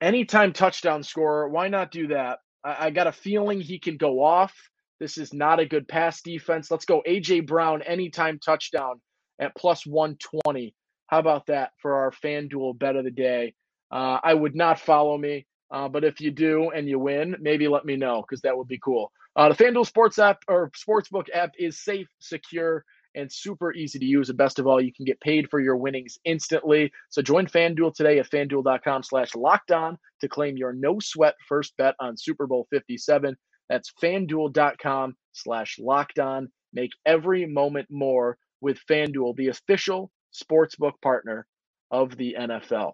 Anytime 0.01 0.53
touchdown 0.53 1.03
scorer, 1.03 1.49
why 1.49 1.69
not 1.69 1.91
do 1.91 2.09
that? 2.09 2.39
I, 2.65 2.87
I 2.87 2.91
got 2.91 3.09
a 3.09 3.13
feeling 3.13 3.61
he 3.61 3.79
can 3.79 3.97
go 3.97 4.23
off. 4.23 4.55
This 5.03 5.19
is 5.19 5.35
not 5.35 5.59
a 5.59 5.67
good 5.67 5.89
pass 5.89 6.23
defense. 6.23 6.71
Let's 6.71 6.85
go 6.85 7.03
AJ 7.05 7.49
Brown 7.49 7.83
anytime 7.83 8.39
touchdown 8.39 9.01
at 9.41 9.53
plus 9.57 9.85
120. 9.85 10.73
How 11.09 11.19
about 11.19 11.47
that 11.47 11.73
for 11.79 11.97
our 11.97 12.13
FanDuel 12.13 12.79
bet 12.79 12.95
of 12.95 13.03
the 13.03 13.11
day? 13.11 13.53
Uh, 13.91 14.21
I 14.23 14.33
would 14.33 14.55
not 14.55 14.79
follow 14.79 15.19
me, 15.19 15.45
uh, 15.73 15.89
but 15.89 16.05
if 16.05 16.21
you 16.21 16.31
do 16.31 16.71
and 16.71 16.89
you 16.89 17.01
win, 17.01 17.35
maybe 17.41 17.67
let 17.67 17.85
me 17.85 17.97
know 17.97 18.23
because 18.23 18.43
that 18.43 18.57
would 18.57 18.69
be 18.69 18.79
cool. 18.79 19.11
Uh, 19.35 19.49
the 19.49 19.57
FanDuel 19.57 19.85
Sports 19.85 20.21
app 20.21 20.39
or 20.47 20.71
Sportsbook 20.71 21.27
app 21.35 21.51
is 21.59 21.83
safe, 21.83 22.07
secure, 22.21 22.85
and 23.17 23.31
super 23.31 23.75
easy 23.75 23.99
to 23.99 24.05
use. 24.05 24.29
And 24.29 24.39
best 24.39 24.61
of 24.61 24.69
all, 24.69 24.81
you 24.81 24.93
can 24.93 25.05
get 25.05 25.21
paid 25.21 25.51
for 25.51 25.59
your 25.59 25.77
winnings 25.77 26.17
instantly. 26.25 26.93
So 27.09 27.23
join 27.23 27.49
FanDuel 27.49 27.97
today 27.97 28.21
at 28.21 28.31
fanduel.com 28.31 29.03
slash 29.03 29.35
locked 29.35 29.73
on 29.73 29.99
to 30.21 30.29
claim 30.29 30.57
your 30.57 30.73
no 30.73 31.01
sweat 31.01 31.35
first 31.49 31.77
bet 31.77 31.97
on 31.99 32.17
Super 32.17 32.47
Bowl 32.47 32.69
57. 32.71 33.37
That's 33.73 33.91
fanduel.com 34.03 35.17
slash 35.33 35.79
locked 35.79 36.19
on. 36.19 36.51
Make 36.75 36.91
every 37.07 37.47
moment 37.47 37.89
more 37.91 38.37
with 38.61 38.79
FanDuel, 38.87 39.35
the 39.37 39.49
official 39.49 40.11
sportsbook 40.31 41.01
partner 41.01 41.47
of 41.91 42.15
the 42.19 42.37
NFL. 42.39 42.93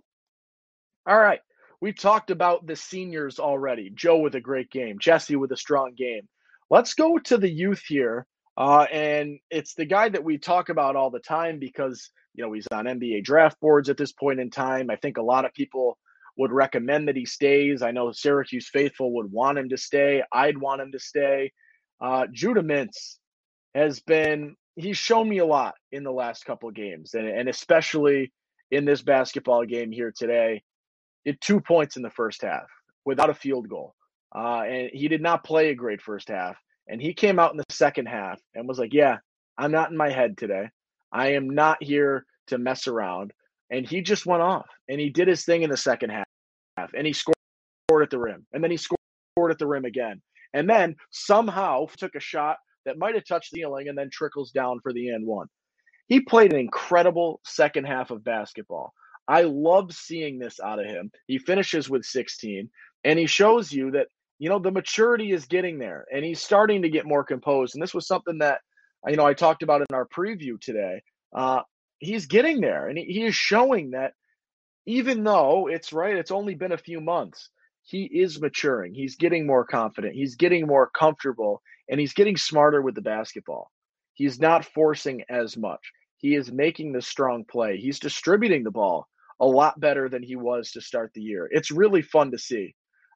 All 1.05 1.19
right. 1.19 1.41
We 1.81 1.93
talked 1.93 2.31
about 2.31 2.65
the 2.65 2.77
seniors 2.77 3.41
already. 3.41 3.91
Joe 3.93 4.19
with 4.19 4.37
a 4.37 4.41
great 4.41 4.71
game, 4.71 5.01
Jesse 5.01 5.35
with 5.35 5.51
a 5.51 5.57
strong 5.57 5.95
game. 5.97 6.29
Let's 6.71 6.95
go 6.95 7.19
to 7.19 7.39
the 7.39 7.51
youth 7.51 7.83
here. 7.85 8.25
Uh, 8.57 8.87
and 8.93 9.41
it's 9.51 9.75
the 9.75 9.85
guy 9.85 10.09
that 10.11 10.23
we 10.23 10.39
talk 10.39 10.69
about 10.69 10.95
all 10.95 11.11
the 11.11 11.19
time 11.19 11.59
because, 11.59 12.09
you 12.35 12.45
know, 12.45 12.53
he's 12.53 12.69
on 12.71 12.85
NBA 12.85 13.25
draft 13.25 13.59
boards 13.61 13.89
at 13.89 13.97
this 13.97 14.13
point 14.13 14.39
in 14.39 14.49
time. 14.49 14.91
I 14.91 14.97
think 14.97 15.17
a 15.17 15.23
lot 15.23 15.45
of 15.45 15.53
people 15.55 15.99
would 16.39 16.53
recommend 16.53 17.09
that 17.09 17.17
he 17.17 17.27
stays. 17.27 17.83
I 17.83 17.91
know 17.91 18.13
Syracuse 18.13 18.71
faithful 18.73 19.13
would 19.15 19.31
want 19.31 19.59
him 19.59 19.69
to 19.71 19.77
stay. 19.77 20.23
I'd 20.33 20.57
want 20.57 20.81
him 20.81 20.93
to 20.93 20.99
stay. 20.99 21.53
Uh, 22.01 22.27
Judah 22.33 22.63
Mintz 22.63 23.17
has 23.75 24.01
been, 24.01 24.55
he's 24.77 24.97
shown 24.97 25.29
me 25.29 25.39
a 25.39 25.47
lot 25.47 25.75
in 25.93 26.05
the 26.05 26.13
last 26.13 26.45
couple 26.45 26.69
of 26.69 26.75
games, 26.75 27.15
and, 27.15 27.29
and 27.29 27.49
especially 27.49 28.33
in 28.71 28.85
this 28.85 29.03
basketball 29.03 29.65
game 29.65 29.91
here 29.91 30.13
today. 30.17 30.63
It 31.25 31.41
two 31.41 31.61
points 31.61 31.97
in 31.97 32.03
the 32.03 32.11
first 32.11 32.43
half 32.43 32.69
without 33.05 33.31
a 33.31 33.35
field 33.35 33.69
goal. 33.69 33.95
Uh, 34.35 34.63
and 34.63 34.91
he 34.93 35.09
did 35.09 35.23
not 35.23 35.45
play 35.45 35.71
a 35.71 35.75
great 35.75 36.01
first 36.01 36.29
half. 36.29 36.57
And 36.87 37.03
he 37.03 37.13
came 37.13 37.39
out 37.39 37.51
in 37.51 37.59
the 37.59 37.65
second 37.71 38.07
half 38.07 38.41
and 38.55 38.69
was 38.69 38.79
like, 38.79 38.95
Yeah, 38.95 39.19
I'm 39.57 39.73
not 39.73 39.91
in 39.91 39.97
my 39.97 40.11
head 40.11 40.39
today. 40.39 40.71
I 41.13 41.33
am 41.33 41.51
not 41.51 41.83
here 41.83 42.25
to 42.49 42.59
mess 42.59 42.87
around 42.87 43.33
and 43.71 43.87
he 43.87 44.01
just 44.01 44.27
went 44.27 44.43
off 44.43 44.67
and 44.89 45.01
he 45.01 45.11
did 45.11 45.29
his 45.29 45.45
thing 45.45 45.63
in 45.63 45.71
the 45.71 45.77
second 45.77 46.11
half 46.11 46.91
and 46.95 47.07
he 47.07 47.13
scored 47.13 47.35
at 48.03 48.11
the 48.11 48.19
rim 48.19 48.47
and 48.53 48.63
then 48.63 48.71
he 48.71 48.77
scored 48.77 49.51
at 49.51 49.59
the 49.59 49.67
rim 49.67 49.85
again 49.85 50.21
and 50.55 50.69
then 50.69 50.97
somehow 51.11 51.87
took 51.97 52.15
a 52.15 52.21
shot 52.21 52.57
that 52.85 52.99
might 52.99 53.15
have 53.15 53.27
touched 53.27 53.53
the 53.53 53.61
ceiling 53.61 53.89
and 53.89 53.99
then 53.99 54.09
trickles 54.11 54.51
down 54.51 54.81
for 54.81 54.93
the 54.93 55.11
end 55.13 55.27
one. 55.27 55.47
He 56.07 56.21
played 56.21 56.53
an 56.53 56.59
incredible 56.59 57.41
second 57.45 57.85
half 57.85 58.11
of 58.11 58.25
basketball. 58.25 58.95
I 59.27 59.43
love 59.43 59.93
seeing 59.93 60.39
this 60.39 60.59
out 60.59 60.79
of 60.79 60.87
him. 60.87 61.11
He 61.27 61.39
finishes 61.39 61.91
with 61.91 62.05
16 62.05 62.71
and 63.05 63.19
he 63.19 63.27
shows 63.27 63.71
you 63.73 63.91
that 63.91 64.09
you 64.39 64.49
know 64.49 64.59
the 64.59 64.71
maturity 64.71 65.33
is 65.33 65.45
getting 65.47 65.79
there 65.79 66.07
and 66.13 66.25
he's 66.25 66.41
starting 66.41 66.83
to 66.83 66.89
get 66.89 67.07
more 67.07 67.25
composed 67.25 67.75
and 67.75 67.83
this 67.83 67.93
was 67.93 68.07
something 68.07 68.39
that 68.39 68.61
you 69.09 69.17
know 69.17 69.27
i 69.27 69.35
talked 69.35 69.65
about 69.65 69.81
in 69.81 69.95
our 69.95 70.07
preview 70.07 70.59
today. 70.61 71.03
Uh, 71.35 71.61
he's 71.99 72.27
getting 72.27 72.61
there 72.61 72.89
and 72.89 72.99
he, 72.99 73.25
is 73.25 73.35
showing 73.35 73.91
that 73.91 74.13
even 74.87 75.25
though 75.25 75.69
it's 75.69 75.93
right 75.93 76.17
it's 76.17 76.31
only 76.31 76.55
been 76.55 76.73
a 76.73 76.79
few 76.79 77.01
months 77.01 77.51
he 77.89 78.05
is 78.05 78.39
maturing. 78.39 78.93
He's 78.93 79.17
getting 79.17 79.47
more 79.47 79.65
confident. 79.65 80.15
He's 80.15 80.37
getting 80.37 80.67
more 80.67 80.91
comfortable 80.91 81.63
and 81.89 81.99
he's 81.99 82.13
getting 82.13 82.37
smarter 82.37 82.83
with 82.83 82.95
the 82.95 83.01
basketball. 83.01 83.71
He's 84.13 84.39
not 84.39 84.67
forcing 84.67 85.23
as 85.31 85.57
much. 85.57 85.81
He 86.19 86.35
is 86.35 86.53
making 86.53 86.93
the 86.93 87.01
strong 87.01 87.47
play. 87.51 87.79
He's 87.79 87.99
distributing 87.99 88.63
the 88.63 88.71
ball 88.71 89.09
a 89.41 89.47
lot 89.47 89.81
better 89.81 90.11
than 90.11 90.23
he 90.23 90.37
was 90.37 90.73
to 90.73 90.83
start 90.83 91.13
the 91.15 91.23
year. 91.23 91.49
It's 91.51 91.71
really 91.71 92.03
fun 92.03 92.31
to 92.33 92.39
see 92.39 92.75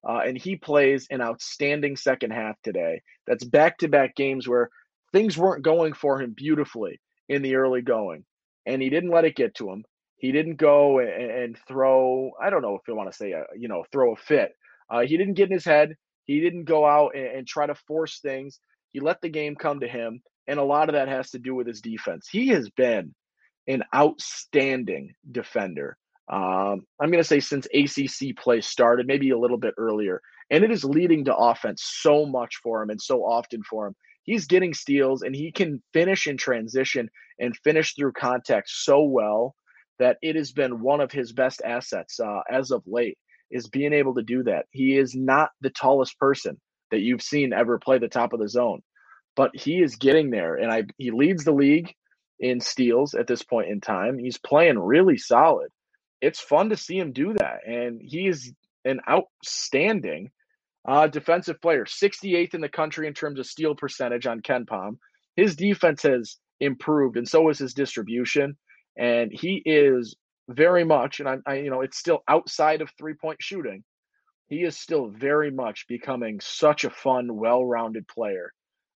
uh, 0.08 0.20
and 0.24 0.38
he 0.38 0.56
plays 0.56 1.06
an 1.10 1.20
outstanding 1.20 1.96
second 1.96 2.32
half 2.32 2.56
today. 2.62 3.02
That's 3.26 3.44
back-to-back 3.44 4.16
games 4.16 4.48
where 4.48 4.70
things 5.12 5.36
weren't 5.36 5.62
going 5.62 5.92
for 5.92 6.18
him 6.18 6.32
beautifully 6.34 6.98
in 7.28 7.42
the 7.42 7.56
early 7.56 7.82
going 7.82 8.24
and 8.66 8.82
he 8.82 8.90
didn't 8.90 9.10
let 9.10 9.24
it 9.24 9.36
get 9.36 9.54
to 9.56 9.70
him. 9.70 9.84
He 10.16 10.30
didn't 10.32 10.56
go 10.56 11.00
and, 11.00 11.58
throw. 11.66 12.30
I 12.40 12.50
don't 12.50 12.62
know 12.62 12.76
if 12.76 12.82
you 12.86 12.94
want 12.94 13.10
to 13.10 13.16
say 13.16 13.32
a 13.32 13.44
you 13.56 13.68
know 13.68 13.84
throw 13.90 14.12
a 14.12 14.16
fit. 14.16 14.52
Uh, 14.88 15.00
he 15.00 15.16
didn't 15.16 15.34
get 15.34 15.48
in 15.48 15.54
his 15.54 15.64
head. 15.64 15.96
He 16.24 16.40
didn't 16.40 16.64
go 16.64 16.86
out 16.86 17.16
and, 17.16 17.26
and 17.26 17.46
try 17.46 17.66
to 17.66 17.74
force 17.74 18.20
things. 18.20 18.60
He 18.92 19.00
let 19.00 19.20
the 19.20 19.28
game 19.28 19.56
come 19.56 19.80
to 19.80 19.88
him, 19.88 20.22
and 20.46 20.60
a 20.60 20.64
lot 20.64 20.88
of 20.88 20.94
that 20.94 21.08
has 21.08 21.30
to 21.30 21.38
do 21.38 21.54
with 21.54 21.66
his 21.66 21.80
defense. 21.80 22.28
He 22.30 22.48
has 22.48 22.70
been 22.70 23.14
an 23.66 23.82
outstanding 23.94 25.14
defender. 25.30 25.96
Um, 26.28 26.86
I'm 27.00 27.10
going 27.10 27.22
to 27.22 27.24
say 27.24 27.40
since 27.40 27.66
ACC 27.74 28.36
play 28.36 28.60
started, 28.60 29.06
maybe 29.06 29.30
a 29.30 29.38
little 29.38 29.58
bit 29.58 29.74
earlier, 29.76 30.20
and 30.50 30.62
it 30.62 30.70
is 30.70 30.84
leading 30.84 31.24
to 31.24 31.36
offense 31.36 31.82
so 31.84 32.26
much 32.26 32.56
for 32.62 32.82
him 32.82 32.90
and 32.90 33.02
so 33.02 33.22
often 33.22 33.62
for 33.64 33.88
him 33.88 33.96
he's 34.24 34.46
getting 34.46 34.74
steals 34.74 35.22
and 35.22 35.34
he 35.34 35.52
can 35.52 35.82
finish 35.92 36.26
in 36.26 36.36
transition 36.36 37.08
and 37.38 37.56
finish 37.64 37.94
through 37.94 38.12
contact 38.12 38.68
so 38.70 39.02
well 39.02 39.54
that 39.98 40.16
it 40.22 40.36
has 40.36 40.52
been 40.52 40.82
one 40.82 41.00
of 41.00 41.12
his 41.12 41.32
best 41.32 41.62
assets 41.64 42.18
uh, 42.20 42.40
as 42.50 42.70
of 42.70 42.82
late 42.86 43.18
is 43.50 43.68
being 43.68 43.92
able 43.92 44.14
to 44.14 44.22
do 44.22 44.42
that. 44.44 44.66
He 44.70 44.96
is 44.96 45.14
not 45.14 45.50
the 45.60 45.70
tallest 45.70 46.18
person 46.18 46.60
that 46.90 47.00
you've 47.00 47.22
seen 47.22 47.52
ever 47.52 47.78
play 47.78 47.98
the 47.98 48.08
top 48.08 48.32
of 48.32 48.40
the 48.40 48.48
zone, 48.48 48.80
but 49.36 49.50
he 49.54 49.82
is 49.82 49.96
getting 49.96 50.30
there, 50.30 50.56
and 50.56 50.72
I 50.72 50.84
he 50.98 51.10
leads 51.10 51.44
the 51.44 51.52
league 51.52 51.94
in 52.40 52.60
steals 52.60 53.14
at 53.14 53.26
this 53.26 53.42
point 53.42 53.70
in 53.70 53.80
time. 53.80 54.18
He's 54.18 54.38
playing 54.38 54.78
really 54.78 55.18
solid. 55.18 55.68
It's 56.20 56.40
fun 56.40 56.70
to 56.70 56.76
see 56.76 56.98
him 56.98 57.12
do 57.12 57.34
that, 57.34 57.60
and 57.66 58.00
he 58.02 58.26
is 58.26 58.52
an 58.84 59.00
outstanding 59.08 60.30
uh, 60.86 61.06
defensive 61.06 61.60
player, 61.60 61.84
68th 61.84 62.54
in 62.54 62.60
the 62.60 62.68
country 62.68 63.06
in 63.06 63.14
terms 63.14 63.38
of 63.38 63.46
steal 63.46 63.74
percentage 63.74 64.26
on 64.26 64.40
KenPom. 64.40 64.98
His 65.36 65.56
defense 65.56 66.02
has 66.02 66.36
improved, 66.60 67.16
and 67.16 67.28
so 67.28 67.48
is 67.48 67.58
his 67.58 67.74
distribution. 67.74 68.56
And 68.96 69.32
he 69.32 69.62
is 69.64 70.16
very 70.48 70.84
much, 70.84 71.20
and 71.20 71.28
I, 71.28 71.36
I 71.46 71.54
you 71.56 71.70
know, 71.70 71.80
it's 71.80 71.98
still 71.98 72.22
outside 72.28 72.82
of 72.82 72.90
three 72.98 73.14
point 73.14 73.38
shooting. 73.40 73.84
He 74.48 74.64
is 74.64 74.76
still 74.76 75.08
very 75.08 75.50
much 75.50 75.86
becoming 75.88 76.40
such 76.40 76.84
a 76.84 76.90
fun, 76.90 77.36
well-rounded 77.36 78.06
player 78.06 78.52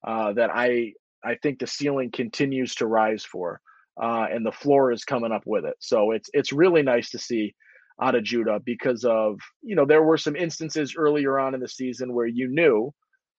uh, 0.06 0.34
that 0.34 0.50
I 0.54 0.94
I 1.24 1.36
think 1.36 1.60
the 1.60 1.68
ceiling 1.68 2.12
continues 2.12 2.75
to 2.75 2.88
rise 2.88 3.24
for, 3.24 3.62
uh, 4.01 4.27
and 4.32 4.46
the 4.46 4.51
floor 4.51 4.92
is 4.92 5.06
coming 5.06 5.32
up 5.32 5.44
with 5.46 5.65
it. 5.65 5.75
So 5.80 6.12
it's 6.12 6.30
it's 6.34 6.51
really 6.51 6.82
nice 6.82 7.12
to 7.12 7.20
see 7.20 7.56
out 8.02 8.16
of 8.16 8.24
Judah 8.24 8.60
because 8.66 9.06
of, 9.06 9.40
you 9.62 9.75
know, 9.75 9.86
there 9.86 10.04
were 10.04 10.18
some 10.18 10.36
instances 10.36 10.96
earlier 10.98 11.40
on 11.40 11.54
in 11.54 11.62
the 11.62 11.68
season 11.68 12.14
where 12.14 12.28
you 12.28 12.48
knew, 12.48 12.94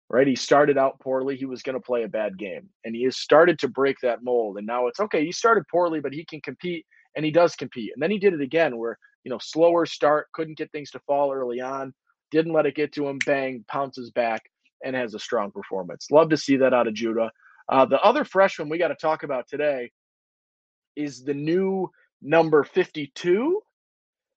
right? 0.09 0.27
He 0.27 0.35
started 0.35 0.77
out 0.77 1.00
poorly, 1.00 1.35
he 1.35 1.45
was 1.45 1.62
going 1.62 1.74
to 1.74 1.85
play 1.85 2.03
a 2.03 2.07
bad 2.09 2.38
game. 2.38 2.69
And 2.85 2.95
he 2.95 3.03
has 3.03 3.17
started 3.17 3.59
to 3.59 3.67
break 3.67 3.97
that 4.01 4.24
mold. 4.24 4.57
And 4.57 4.65
now 4.65 4.88
it's 4.88 5.00
okay, 5.00 5.25
he 5.25 5.31
started 5.31 5.65
poorly, 5.69 6.00
but 6.00 6.13
he 6.13 6.24
can 6.25 6.41
compete 6.41 6.85
and 7.15 7.25
he 7.25 7.31
does 7.31 7.55
compete. 7.55 7.91
And 7.93 8.01
then 8.01 8.12
he 8.12 8.19
did 8.19 8.33
it 8.33 8.41
again 8.41 8.77
where, 8.77 8.97
you 9.24 9.29
know, 9.29 9.39
slower 9.41 9.85
start, 9.85 10.27
couldn't 10.33 10.57
get 10.57 10.71
things 10.71 10.91
to 10.91 11.00
fall 11.00 11.33
early 11.33 11.59
on, 11.59 11.93
didn't 12.31 12.53
let 12.53 12.65
it 12.65 12.75
get 12.75 12.93
to 12.93 13.07
him, 13.07 13.19
bang, 13.25 13.65
pounces 13.67 14.12
back 14.12 14.41
and 14.83 14.95
has 14.95 15.13
a 15.13 15.19
strong 15.19 15.51
performance. 15.51 16.07
Love 16.12 16.29
to 16.29 16.38
see 16.38 16.57
that 16.57 16.74
out 16.74 16.88
of 16.88 16.93
Judah. 16.93 17.31
Uh, 17.67 17.85
the 17.85 18.00
other 18.01 18.24
freshman 18.24 18.69
we 18.69 18.77
got 18.77 18.89
to 18.89 18.95
talk 18.95 19.24
about 19.24 19.47
today 19.47 19.91
is 20.95 21.24
the 21.24 21.33
new 21.33 21.89
number 22.21 22.63
52 22.63 23.62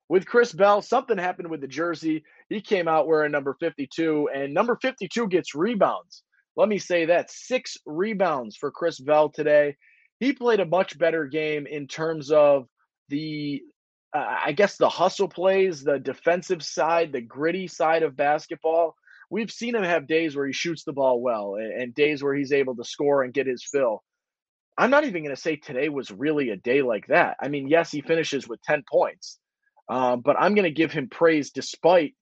with 0.08 0.26
Chris 0.26 0.52
Bell, 0.52 0.80
something 0.80 1.18
happened 1.18 1.50
with 1.50 1.60
the 1.60 1.68
jersey. 1.68 2.24
He 2.48 2.60
came 2.60 2.88
out 2.88 3.06
wearing 3.06 3.32
number 3.32 3.56
52, 3.60 4.30
and 4.34 4.54
number 4.54 4.78
52 4.80 5.28
gets 5.28 5.54
rebounds. 5.54 6.22
Let 6.56 6.68
me 6.68 6.78
say 6.78 7.06
that 7.06 7.30
six 7.30 7.76
rebounds 7.86 8.56
for 8.56 8.70
Chris 8.70 8.98
Bell 8.98 9.28
today. 9.28 9.76
He 10.18 10.32
played 10.32 10.60
a 10.60 10.66
much 10.66 10.98
better 10.98 11.26
game 11.26 11.66
in 11.66 11.86
terms 11.86 12.32
of 12.32 12.66
the, 13.08 13.62
uh, 14.16 14.36
I 14.46 14.52
guess, 14.52 14.76
the 14.76 14.88
hustle 14.88 15.28
plays, 15.28 15.84
the 15.84 15.98
defensive 15.98 16.64
side, 16.64 17.12
the 17.12 17.20
gritty 17.20 17.68
side 17.68 18.02
of 18.02 18.16
basketball. 18.16 18.96
We've 19.30 19.52
seen 19.52 19.74
him 19.74 19.84
have 19.84 20.08
days 20.08 20.34
where 20.34 20.46
he 20.46 20.52
shoots 20.52 20.84
the 20.84 20.92
ball 20.92 21.20
well 21.20 21.56
and, 21.56 21.70
and 21.70 21.94
days 21.94 22.22
where 22.22 22.34
he's 22.34 22.52
able 22.52 22.74
to 22.76 22.84
score 22.84 23.22
and 23.22 23.32
get 23.32 23.46
his 23.46 23.62
fill. 23.62 24.02
I'm 24.76 24.90
not 24.90 25.04
even 25.04 25.22
going 25.22 25.34
to 25.34 25.40
say 25.40 25.56
today 25.56 25.88
was 25.88 26.10
really 26.10 26.50
a 26.50 26.56
day 26.56 26.82
like 26.82 27.06
that. 27.08 27.36
I 27.40 27.48
mean, 27.48 27.68
yes, 27.68 27.90
he 27.90 28.00
finishes 28.00 28.48
with 28.48 28.62
10 28.62 28.84
points 28.90 29.38
um, 29.88 30.20
but 30.20 30.36
I'm 30.38 30.54
going 30.54 30.64
to 30.64 30.70
give 30.70 30.92
him 30.92 31.08
praise 31.08 31.50
despite 31.50 32.14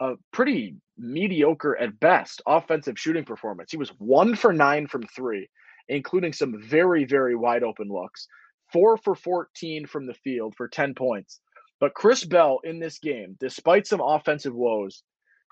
a 0.00 0.14
pretty 0.32 0.76
mediocre 0.98 1.76
at 1.76 2.00
best 2.00 2.42
offensive 2.46 2.98
shooting 2.98 3.24
performance. 3.24 3.70
He 3.70 3.76
was 3.76 3.90
one 3.98 4.34
for 4.36 4.52
nine 4.52 4.86
from 4.86 5.02
three, 5.04 5.48
including 5.88 6.32
some 6.32 6.60
very, 6.62 7.04
very 7.04 7.36
wide 7.36 7.62
open 7.62 7.88
looks. 7.88 8.26
four 8.72 8.96
for 8.96 9.14
14 9.14 9.86
from 9.86 10.06
the 10.06 10.14
field 10.14 10.54
for 10.56 10.68
10 10.68 10.94
points. 10.94 11.40
But 11.80 11.94
Chris 11.94 12.24
Bell 12.24 12.60
in 12.64 12.78
this 12.78 12.98
game, 12.98 13.36
despite 13.40 13.86
some 13.86 14.00
offensive 14.00 14.54
woes, 14.54 15.02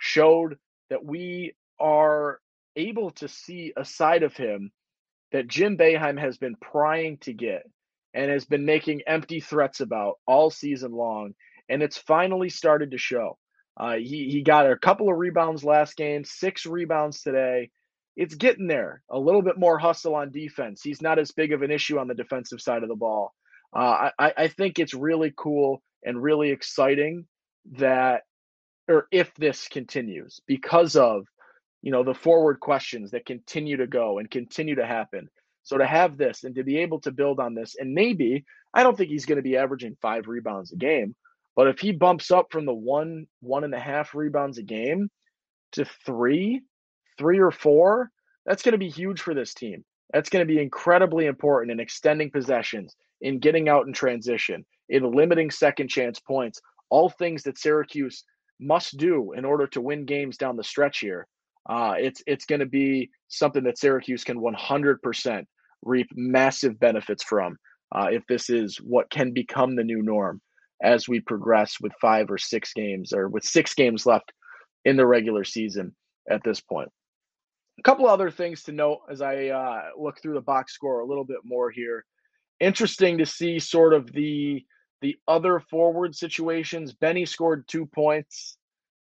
showed 0.00 0.57
that 0.89 1.05
we 1.05 1.55
are 1.79 2.41
able 2.77 3.11
to 3.12 3.29
see 3.29 3.73
a 3.77 3.85
side 3.85 4.23
of 4.23 4.37
him 4.37 4.73
that 5.33 5.49
Jim 5.49 5.77
Boeheim 5.77 6.19
has 6.19 6.39
been 6.39 6.57
prying 6.57 7.19
to 7.19 7.33
get 7.33 7.65
and 8.15 8.31
has 8.31 8.45
been 8.45 8.65
making 8.65 9.03
empty 9.07 9.41
threats 9.41 9.81
about 9.81 10.19
all 10.27 10.50
season 10.50 10.93
long. 10.93 11.35
And 11.71 11.83
it's 11.83 11.97
finally 11.97 12.49
started 12.49 12.91
to 12.91 12.99
show. 12.99 13.39
Uh, 13.77 13.97
he, 13.97 14.29
he 14.31 14.43
got 14.43 14.71
a 14.71 14.77
couple 14.77 15.09
of 15.09 15.17
rebounds 15.17 15.65
last 15.65 15.97
game, 15.97 16.25
six 16.25 16.67
rebounds 16.67 17.23
today. 17.23 17.71
It's 18.17 18.35
getting 18.35 18.67
there. 18.67 19.03
A 19.11 19.19
little 19.19 19.43
bit 19.43 19.59
more 19.59 19.79
hustle 19.79 20.15
on 20.15 20.33
defense. 20.33 20.83
He's 20.83 21.00
not 21.00 21.19
as 21.19 21.31
big 21.31 21.53
of 21.53 21.62
an 21.62 21.71
issue 21.71 21.99
on 21.99 22.09
the 22.09 22.15
defensive 22.15 22.61
side 22.61 22.83
of 22.83 22.89
the 22.89 22.97
ball. 22.97 23.33
Uh, 23.75 24.11
I, 24.19 24.33
I 24.37 24.49
think 24.49 24.79
it's 24.79 24.93
really 24.93 25.33
cool 25.37 25.83
and 26.05 26.23
really 26.23 26.50
exciting 26.50 27.27
that, 27.79 28.23
or 28.89 29.07
if 29.12 29.33
this 29.37 29.69
continues, 29.69 30.41
because 30.47 30.97
of 30.97 31.27
you 31.83 31.93
know 31.93 32.05
the 32.05 32.15
forward 32.15 32.61
questions 32.61 33.11
that 33.11 33.27
continue 33.27 33.77
to 33.77 33.87
go 33.87 34.19
and 34.19 34.31
continue 34.31 34.75
to 34.75 34.87
happen 34.87 35.29
so 35.62 35.79
to 35.79 35.87
have 35.87 36.17
this 36.17 36.45
and 36.45 36.55
to 36.55 36.65
be 36.65 36.79
able 36.79 37.00
to 37.00 37.11
build 37.11 37.41
on 37.41 37.55
this 37.55 37.77
and 37.79 37.95
maybe 37.95 38.45
i 38.75 38.83
don't 38.83 38.97
think 38.97 39.11
he's 39.11 39.27
going 39.27 39.37
to 39.37 39.43
be 39.43 39.57
averaging 39.57 39.97
five 40.00 40.27
rebounds 40.29 40.73
a 40.73 40.77
game 40.77 41.15
but 41.61 41.69
if 41.69 41.79
he 41.79 41.93
bumps 41.93 42.31
up 42.31 42.47
from 42.50 42.64
the 42.64 42.73
one 42.73 43.26
one 43.40 43.64
and 43.64 43.75
a 43.75 43.79
half 43.79 44.14
rebounds 44.14 44.57
a 44.57 44.62
game 44.62 45.11
to 45.73 45.85
three 46.07 46.62
three 47.19 47.38
or 47.38 47.50
four 47.50 48.11
that's 48.47 48.62
going 48.62 48.73
to 48.73 48.79
be 48.79 48.88
huge 48.88 49.21
for 49.21 49.35
this 49.35 49.52
team. 49.52 49.85
That's 50.11 50.31
going 50.31 50.40
to 50.40 50.50
be 50.50 50.62
incredibly 50.62 51.26
important 51.26 51.71
in 51.71 51.79
extending 51.79 52.31
possessions 52.31 52.97
in 53.21 53.40
getting 53.40 53.69
out 53.69 53.87
in 53.87 53.93
transition 53.93 54.64
in 54.88 55.12
limiting 55.12 55.50
second 55.50 55.88
chance 55.88 56.19
points 56.19 56.62
all 56.88 57.11
things 57.11 57.43
that 57.43 57.59
syracuse 57.59 58.25
must 58.59 58.97
do 58.97 59.33
in 59.33 59.45
order 59.45 59.67
to 59.67 59.83
win 59.83 60.07
games 60.07 60.38
down 60.38 60.57
the 60.57 60.64
stretch 60.64 61.00
here. 61.00 61.26
Uh, 61.69 61.93
it's 61.99 62.23
it's 62.26 62.47
going 62.47 62.61
to 62.61 62.67
be 62.67 63.11
something 63.29 63.64
that 63.64 63.76
Syracuse 63.76 64.25
can 64.25 64.40
100% 64.40 65.45
reap 65.83 66.09
massive 66.14 66.81
benefits 66.81 67.23
from 67.23 67.59
uh, 67.95 68.07
if 68.11 68.26
this 68.31 68.49
is 68.49 68.79
what 68.79 69.11
can 69.11 69.35
become 69.35 69.76
the 69.76 69.85
new 69.85 70.00
norm 70.00 70.40
as 70.82 71.08
we 71.08 71.20
progress 71.20 71.76
with 71.80 71.92
five 72.00 72.30
or 72.30 72.38
six 72.38 72.72
games 72.72 73.12
or 73.12 73.28
with 73.28 73.44
six 73.44 73.75
games 73.75 74.06
left 74.06 74.32
in 74.84 74.96
the 74.96 75.06
regular 75.06 75.44
season 75.44 75.94
at 76.28 76.42
this 76.42 76.60
point. 76.60 76.90
A 77.78 77.82
couple 77.82 78.06
other 78.06 78.30
things 78.30 78.62
to 78.64 78.72
note 78.72 79.00
as 79.10 79.22
I 79.22 79.49
uh, 79.49 79.82
look 79.99 80.20
through 80.20 80.34
the 80.34 80.40
box 80.40 80.75
score 80.75 81.00
a 81.00 81.06
little 81.06 81.25
bit 81.25 81.38
more 81.44 81.70
here. 81.70 82.04
Interesting 82.60 83.18
to 83.18 83.26
see 83.26 83.58
sort 83.58 83.94
of 83.94 84.12
the 84.12 84.64
the 85.00 85.16
other 85.26 85.60
forward 85.70 86.14
situations. 86.14 86.92
Benny 86.92 87.25
scored 87.25 87.66
two 87.66 87.87
points. 87.87 88.58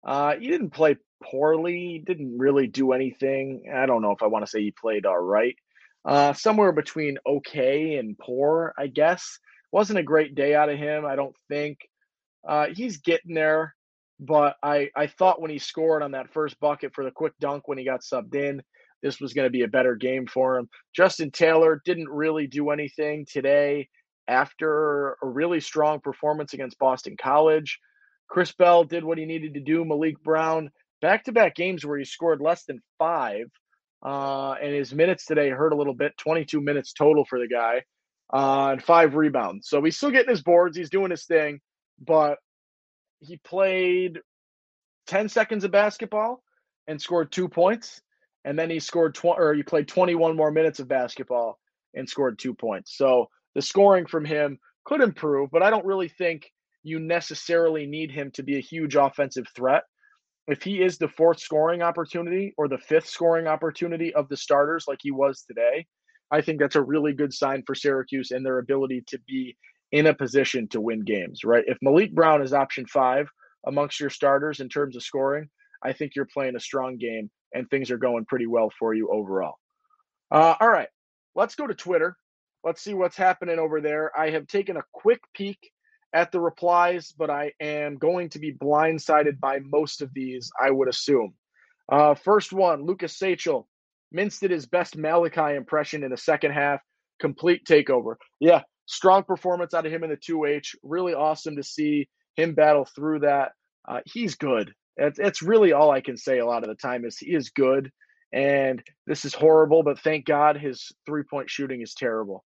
Uh, 0.07 0.37
he 0.37 0.49
didn't 0.49 0.71
play 0.71 0.97
poorly, 1.23 2.03
didn't 2.07 2.39
really 2.39 2.69
do 2.69 2.93
anything. 2.93 3.65
I 3.75 3.87
don't 3.87 4.03
know 4.03 4.13
if 4.13 4.23
I 4.23 4.27
want 4.27 4.45
to 4.45 4.51
say 4.51 4.61
he 4.63 4.71
played 4.71 5.07
all 5.07 5.19
right. 5.19 5.57
Uh, 6.05 6.33
somewhere 6.33 6.71
between 6.71 7.19
okay 7.27 7.97
and 7.97 8.17
poor, 8.17 8.73
I 8.79 8.87
guess. 8.87 9.41
Wasn't 9.73 9.99
a 9.99 10.03
great 10.03 10.35
day 10.35 10.55
out 10.55 10.71
of 10.71 10.79
him, 10.79 11.05
I 11.05 11.17
don't 11.17 11.37
think. 11.49 11.79
Uh, 12.47 12.69
he's 12.75 12.99
getting 12.99 13.35
there, 13.35 13.75
but 14.19 14.57
I, 14.63 14.91
I 14.97 15.07
thought 15.07 15.41
when 15.41 15.51
he 15.51 15.59
scored 15.59 16.03
on 16.03 16.13
that 16.13 16.33
first 16.33 16.59
bucket 16.61 16.95
for 16.95 17.05
the 17.05 17.11
quick 17.11 17.35
dunk 17.41 17.69
when 17.69 17.79
he 17.79 17.85
got 17.85 18.01
subbed 18.01 18.35
in, 18.35 18.63
this 19.03 19.21
was 19.21 19.35
going 19.35 19.47
to 19.47 19.51
be 19.51 19.63
a 19.63 19.69
better 19.69 19.95
game 19.95 20.27
for 20.27 20.57
him. 20.57 20.69
Justin 20.95 21.31
Taylor 21.31 21.81
didn't 21.85 22.09
really 22.09 22.47
do 22.47 22.71
anything 22.71 23.27
today 23.31 23.89
after 24.27 25.17
a 25.23 25.27
really 25.27 25.61
strong 25.61 26.01
performance 26.01 26.53
against 26.55 26.79
Boston 26.79 27.17
College. 27.21 27.79
Chris 28.29 28.53
Bell 28.53 28.85
did 28.85 29.05
what 29.05 29.19
he 29.19 29.25
needed 29.25 29.55
to 29.55 29.61
do. 29.61 29.85
Maliq 29.85 30.15
Brown 30.23 30.71
back 31.01 31.25
to 31.25 31.33
back 31.33 31.55
games 31.55 31.85
where 31.87 31.99
he 31.99 32.05
scored 32.05 32.41
less 32.41 32.65
than 32.65 32.81
five. 32.99 33.47
Uh, 34.05 34.55
and 34.63 34.73
his 34.73 34.95
minutes 34.95 35.25
today 35.27 35.51
hurt 35.51 35.73
a 35.73 35.77
little 35.77 35.95
bit 35.95 36.13
22 36.19 36.61
minutes 36.61 36.93
total 36.93 37.25
for 37.25 37.39
the 37.39 37.49
guy 37.49 37.83
uh, 38.33 38.71
and 38.73 38.83
five 38.83 39.15
rebounds. 39.15 39.69
So 39.69 39.83
he's 39.83 39.97
still 39.97 40.11
getting 40.11 40.31
his 40.31 40.43
boards. 40.43 40.77
He's 40.77 40.91
doing 40.91 41.11
his 41.11 41.25
thing, 41.25 41.61
but 42.05 42.39
he 43.21 43.39
played 43.39 44.21
10 45.07 45.29
seconds 45.29 45.65
of 45.65 45.71
basketball 45.71 46.43
and 46.87 47.01
scored 47.01 47.33
two 47.33 47.49
points. 47.49 48.01
And 48.45 48.59
then 48.59 48.71
he 48.71 48.79
scored 48.79 49.15
20 49.15 49.41
or 49.41 49.55
he 49.55 49.63
played 49.63 49.89
21 49.89 50.37
more 50.37 50.51
minutes 50.51 50.81
of 50.81 50.89
basketball 50.89 51.59
and 51.95 52.09
scored 52.09 52.39
two 52.39 52.55
points. 52.55 52.97
So 52.97 53.27
the 53.55 53.63
scoring 53.63 54.07
from 54.07 54.25
him 54.25 54.59
could 54.85 55.01
improve, 55.01 55.51
but 55.51 55.63
I 55.63 55.71
don't 55.71 55.85
really 55.85 56.09
think 56.09 56.51
you 56.83 57.01
necessarily 57.01 57.87
need 57.87 58.11
him 58.11 58.31
to 58.33 58.43
be 58.43 58.57
a 58.57 58.61
huge 58.63 58.95
offensive 58.95 59.47
threat 59.55 59.83
if 60.49 60.63
he 60.63 60.83
is 60.83 60.97
the 60.97 61.09
fourth 61.09 61.39
scoring 61.39 61.83
opportunity 61.83 62.55
or 62.57 62.69
the 62.69 62.79
fifth 62.79 63.07
scoring 63.07 63.47
opportunity 63.47 64.15
of 64.15 64.29
the 64.29 64.37
starters 64.37 64.87
like 64.89 64.99
he 65.03 65.11
was 65.11 65.43
today, 65.43 65.87
I 66.31 66.41
think 66.41 66.61
that's 66.61 66.77
a 66.77 66.83
really 66.83 67.13
good 67.13 67.33
sign 67.33 67.63
for 67.67 67.75
Syracuse 67.75 68.31
and 68.31 68.45
their 68.45 68.59
ability 68.59 69.05
to 69.09 69.19
be 69.27 69.57
in 69.93 70.07
a 70.07 70.15
position 70.15 70.69
to 70.69 70.81
win 70.81 71.01
games, 71.01 71.45
right? 71.45 71.65
If 71.67 71.79
Maliq 71.85 72.13
Brown 72.13 72.43
is 72.43 72.53
option 72.53 72.87
five 72.87 73.29
amongst 73.67 74.01
your 74.01 74.11
starters 74.11 74.61
in 74.61 74.69
terms 74.69 74.97
of 74.97 75.03
scoring, 75.03 75.49
I 75.83 75.93
think 75.93 76.15
you're 76.15 76.29
playing 76.33 76.57
a 76.57 76.61
strong 76.61 76.99
game 76.99 77.31
and 77.55 77.69
things 77.69 77.91
are 77.91 77.99
going 77.99 78.27
pretty 78.27 78.47
well 78.47 78.71
for 78.79 78.95
you 78.95 79.09
overall. 79.11 79.55
Uh, 80.31 80.55
all 80.61 80.69
right, 80.69 80.89
let's 81.35 81.55
go 81.55 81.67
to 81.67 81.75
Twitter. 81.75 82.17
Let's 82.65 82.83
see 82.83 82.93
what's 82.93 83.17
happening 83.17 83.59
over 83.59 83.81
there. 83.81 84.11
I 84.19 84.31
have 84.31 84.47
taken 84.47 84.77
a 84.77 84.83
quick 84.93 85.21
peek 85.33 85.59
at 86.13 86.33
the 86.33 86.41
replies, 86.41 87.13
but 87.17 87.31
I 87.31 87.53
am 87.61 87.97
going 87.97 88.31
to 88.31 88.39
be 88.39 88.53
blindsided 88.53 89.39
by 89.41 89.61
most 89.61 90.03
of 90.03 90.13
these, 90.13 90.51
I 90.61 90.71
would 90.71 90.89
assume. 90.89 91.35
Uh, 91.91 92.15
first 92.15 92.53
one, 92.53 92.85
Lucas 92.85 93.19
Sachel. 93.19 93.69
Mintz 94.15 94.41
did 94.41 94.51
his 94.51 94.67
best 94.67 94.97
Malachi 94.97 95.55
impression 95.55 96.03
in 96.03 96.11
the 96.11 96.17
second 96.17 96.53
half. 96.53 96.81
Complete 97.21 97.65
takeover. 97.69 98.15
Yeah, 98.41 98.63
strong 98.87 99.25
performance 99.25 99.75
out 99.75 99.87
of 99.87 99.93
him 99.93 100.05
in 100.05 100.11
the 100.11 100.17
2H. 100.17 100.77
Really 100.83 101.15
awesome 101.15 101.57
to 101.57 101.63
see 101.63 102.09
him 102.37 102.55
battle 102.55 102.87
through 102.95 103.21
that. 103.21 103.53
Uh, 103.87 104.01
he's 104.05 104.35
good. 104.35 104.73
It's 104.97 105.43
really 105.43 105.73
all 105.73 105.91
I 105.91 106.01
can 106.01 106.17
say 106.17 106.39
a 106.39 106.47
lot 106.47 106.65
of 106.65 106.69
the 106.69 106.75
time 106.75 107.05
is 107.05 107.19
he 107.19 107.33
is 107.33 107.51
good. 107.51 107.91
And 108.33 108.83
this 109.07 109.25
is 109.25 109.33
horrible, 109.33 109.83
but 109.83 110.01
thank 110.01 110.27
God 110.27 110.57
his 110.57 110.91
three 111.07 111.23
point 111.23 111.49
shooting 111.49 111.83
is 111.83 111.95
terrible 111.95 112.45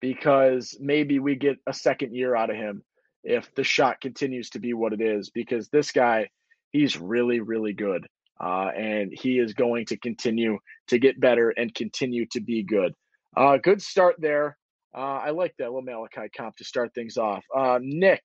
because 0.00 0.76
maybe 0.80 1.18
we 1.18 1.34
get 1.34 1.56
a 1.66 1.72
second 1.72 2.14
year 2.14 2.36
out 2.36 2.50
of 2.50 2.56
him 2.56 2.82
if 3.24 3.52
the 3.54 3.64
shot 3.64 4.00
continues 4.00 4.50
to 4.50 4.58
be 4.58 4.74
what 4.74 4.92
it 4.92 5.00
is 5.00 5.30
because 5.30 5.68
this 5.68 5.90
guy 5.90 6.28
he's 6.70 6.96
really 6.96 7.40
really 7.40 7.72
good 7.72 8.06
uh, 8.40 8.70
and 8.76 9.12
he 9.12 9.38
is 9.38 9.52
going 9.52 9.84
to 9.86 9.96
continue 9.98 10.58
to 10.86 10.98
get 10.98 11.20
better 11.20 11.50
and 11.50 11.74
continue 11.74 12.26
to 12.30 12.40
be 12.40 12.62
good 12.62 12.92
uh, 13.36 13.56
good 13.56 13.80
start 13.82 14.16
there 14.18 14.56
uh, 14.96 15.20
i 15.22 15.30
like 15.30 15.54
that 15.58 15.66
little 15.66 15.82
malachi 15.82 16.28
comp 16.36 16.56
to 16.56 16.64
start 16.64 16.92
things 16.94 17.16
off 17.16 17.44
uh, 17.56 17.78
nick 17.82 18.22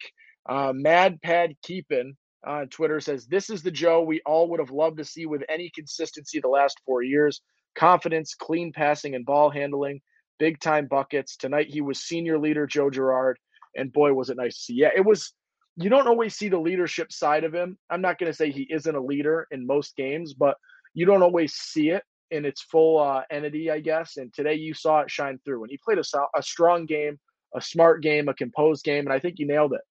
uh, 0.49 0.73
mad 0.73 1.21
pad 1.21 1.53
keepin 1.63 2.15
on 2.45 2.67
twitter 2.67 2.99
says 2.99 3.25
this 3.27 3.49
is 3.49 3.63
the 3.63 3.71
joe 3.71 4.01
we 4.01 4.21
all 4.25 4.49
would 4.49 4.59
have 4.59 4.71
loved 4.71 4.97
to 4.97 5.05
see 5.05 5.25
with 5.25 5.43
any 5.49 5.71
consistency 5.73 6.39
the 6.39 6.47
last 6.47 6.79
four 6.85 7.01
years 7.01 7.41
confidence 7.75 8.35
clean 8.35 8.71
passing 8.71 9.15
and 9.15 9.25
ball 9.25 9.49
handling 9.49 9.99
big 10.39 10.59
time 10.59 10.87
buckets 10.87 11.37
tonight 11.37 11.67
he 11.69 11.81
was 11.81 11.99
senior 11.99 12.37
leader 12.37 12.67
joe 12.67 12.89
girard 12.89 13.37
and 13.75 13.91
boy, 13.91 14.13
was 14.13 14.29
it 14.29 14.37
nice 14.37 14.55
to 14.55 14.61
see. 14.61 14.73
Yeah, 14.73 14.89
it 14.95 15.05
was. 15.05 15.33
You 15.75 15.89
don't 15.89 16.07
always 16.07 16.35
see 16.35 16.49
the 16.49 16.59
leadership 16.59 17.11
side 17.11 17.43
of 17.43 17.53
him. 17.53 17.77
I'm 17.89 18.01
not 18.01 18.19
going 18.19 18.31
to 18.31 18.35
say 18.35 18.51
he 18.51 18.67
isn't 18.69 18.95
a 18.95 19.01
leader 19.01 19.47
in 19.51 19.65
most 19.65 19.95
games, 19.95 20.33
but 20.33 20.55
you 20.93 21.05
don't 21.05 21.23
always 21.23 21.53
see 21.53 21.89
it 21.89 22.03
in 22.29 22.45
its 22.45 22.61
full 22.61 22.99
uh, 22.99 23.21
entity, 23.31 23.71
I 23.71 23.79
guess. 23.79 24.17
And 24.17 24.33
today 24.33 24.55
you 24.55 24.73
saw 24.73 25.01
it 25.01 25.11
shine 25.11 25.39
through. 25.43 25.63
And 25.63 25.71
he 25.71 25.79
played 25.83 25.97
a, 25.97 26.03
a 26.35 26.43
strong 26.43 26.85
game, 26.85 27.19
a 27.55 27.61
smart 27.61 28.03
game, 28.03 28.29
a 28.29 28.33
composed 28.33 28.83
game, 28.83 29.05
and 29.05 29.13
I 29.13 29.19
think 29.19 29.35
he 29.37 29.45
nailed 29.45 29.73
it. 29.73 29.81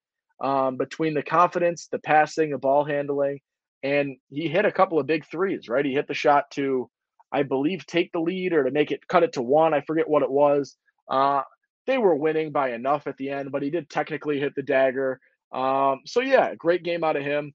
Um, 0.45 0.77
between 0.77 1.15
the 1.15 1.23
confidence, 1.23 1.87
the 1.91 2.01
passing, 2.01 2.51
the 2.51 2.59
ball 2.59 2.85
handling, 2.85 3.39
and 3.85 4.17
he 4.29 4.49
hit 4.49 4.65
a 4.65 4.73
couple 4.73 4.99
of 4.99 5.07
big 5.07 5.25
threes. 5.27 5.69
Right, 5.69 5.85
he 5.85 5.93
hit 5.93 6.09
the 6.09 6.15
shot 6.15 6.51
to, 6.53 6.91
I 7.31 7.45
believe, 7.45 7.87
take 7.87 8.11
the 8.13 8.21
lead 8.21 8.53
or 8.53 8.65
to 8.65 8.73
make 8.73 8.91
it 8.91 9.07
cut 9.07 9.23
it 9.23 9.35
to 9.35 9.43
one. 9.43 9.73
I 9.73 9.83
forget 9.83 10.09
what 10.09 10.25
it 10.25 10.31
was. 10.31 10.77
Uh, 11.09 11.43
they 11.87 11.99
were 11.99 12.17
winning 12.17 12.51
by 12.51 12.73
enough 12.73 13.07
at 13.07 13.17
the 13.19 13.31
end, 13.31 13.53
but 13.53 13.63
he 13.63 13.71
did 13.71 13.89
technically 13.89 14.41
hit 14.41 14.55
the 14.57 14.63
dagger. 14.63 15.21
Um, 15.53 16.01
so 16.07 16.21
yeah, 16.21 16.55
great 16.55 16.83
game 16.83 17.05
out 17.05 17.17
of 17.17 17.23
him. 17.23 17.53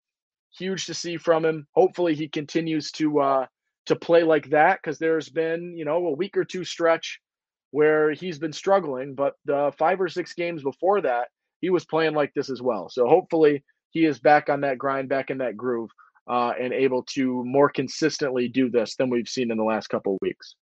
Huge 0.57 0.85
to 0.85 0.93
see 0.93 1.17
from 1.17 1.45
him. 1.45 1.67
Hopefully 1.73 2.15
he 2.15 2.27
continues 2.27 2.91
to 2.93 3.19
uh, 3.19 3.45
to 3.87 3.95
play 3.95 4.23
like 4.23 4.49
that 4.49 4.79
because 4.81 4.97
there's 4.97 5.29
been 5.29 5.75
you 5.77 5.85
know 5.85 6.07
a 6.07 6.13
week 6.13 6.37
or 6.37 6.45
two 6.45 6.63
stretch 6.63 7.19
where 7.71 8.11
he's 8.11 8.39
been 8.39 8.53
struggling, 8.53 9.13
but 9.13 9.33
the 9.45 9.73
five 9.77 9.99
or 9.99 10.07
six 10.07 10.33
games 10.33 10.63
before 10.63 11.01
that 11.01 11.27
he 11.59 11.69
was 11.69 11.85
playing 11.85 12.13
like 12.13 12.33
this 12.33 12.49
as 12.49 12.61
well. 12.61 12.89
So 12.89 13.07
hopefully 13.07 13.63
he 13.91 14.05
is 14.05 14.19
back 14.19 14.49
on 14.49 14.61
that 14.61 14.77
grind, 14.77 15.09
back 15.09 15.29
in 15.29 15.39
that 15.39 15.57
groove, 15.57 15.89
uh, 16.27 16.53
and 16.59 16.73
able 16.73 17.03
to 17.03 17.43
more 17.45 17.69
consistently 17.69 18.47
do 18.47 18.69
this 18.69 18.95
than 18.95 19.09
we've 19.09 19.29
seen 19.29 19.51
in 19.51 19.57
the 19.57 19.63
last 19.63 19.87
couple 19.87 20.13
of 20.13 20.19
weeks. 20.21 20.55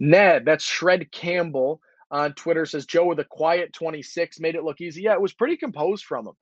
Ned, 0.00 0.44
that's 0.44 0.64
Shred 0.64 1.10
Campbell. 1.10 1.80
On 2.10 2.32
Twitter 2.32 2.64
says 2.64 2.86
Joe 2.86 3.04
with 3.04 3.20
a 3.20 3.24
quiet 3.24 3.72
26 3.72 4.40
made 4.40 4.54
it 4.54 4.64
look 4.64 4.80
easy. 4.80 5.02
Yeah, 5.02 5.12
it 5.12 5.20
was 5.20 5.34
pretty 5.34 5.56
composed 5.56 6.04
from 6.04 6.26
him. 6.26 6.34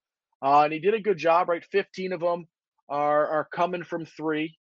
Uh, 0.42 0.62
and 0.62 0.72
he 0.72 0.78
did 0.78 0.94
a 0.94 1.00
good 1.00 1.18
job, 1.18 1.48
right? 1.48 1.64
15 1.64 2.12
of 2.12 2.20
them 2.20 2.46
are, 2.88 3.26
are 3.26 3.48
coming 3.52 3.82
from 3.82 4.04
three 4.04 4.56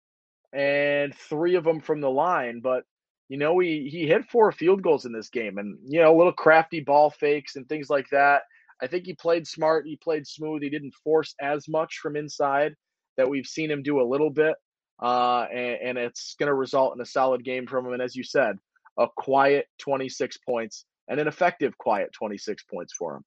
and 0.53 1.15
three 1.15 1.55
of 1.55 1.63
them 1.63 1.79
from 1.79 2.01
the 2.01 2.09
line. 2.09 2.59
But, 2.61 2.83
you 3.29 3.37
know, 3.37 3.57
he, 3.59 3.89
he 3.89 4.05
hit 4.05 4.29
four 4.29 4.51
field 4.51 4.83
goals 4.83 5.05
in 5.05 5.13
this 5.13 5.29
game 5.29 5.57
and, 5.57 5.79
you 5.87 6.01
know, 6.01 6.15
a 6.15 6.17
little 6.17 6.33
crafty 6.33 6.81
ball 6.81 7.09
fakes 7.09 7.55
and 7.55 7.67
things 7.67 7.89
like 7.89 8.09
that. 8.11 8.43
I 8.81 8.87
think 8.87 9.05
he 9.05 9.13
played 9.13 9.47
smart. 9.47 9.85
He 9.87 9.95
played 9.95 10.27
smooth. 10.27 10.61
He 10.61 10.69
didn't 10.69 10.95
force 11.03 11.33
as 11.39 11.67
much 11.67 11.99
from 12.01 12.15
inside 12.15 12.75
that 13.17 13.29
we've 13.29 13.45
seen 13.47 13.71
him 13.71 13.83
do 13.83 14.01
a 14.01 14.07
little 14.07 14.29
bit. 14.29 14.55
Uh, 15.01 15.47
and, 15.51 15.97
and 15.97 15.97
it's 15.97 16.35
going 16.37 16.47
to 16.47 16.53
result 16.53 16.93
in 16.95 17.01
a 17.01 17.05
solid 17.05 17.43
game 17.43 17.65
from 17.65 17.87
him. 17.87 17.93
And 17.93 18.01
as 18.01 18.15
you 18.15 18.23
said, 18.23 18.57
a 18.99 19.07
quiet 19.17 19.65
26 19.79 20.37
points 20.39 20.85
and 21.07 21.19
an 21.19 21.27
effective 21.27 21.77
quiet 21.77 22.11
26 22.13 22.63
points 22.63 22.93
for 22.97 23.17
him. 23.17 23.23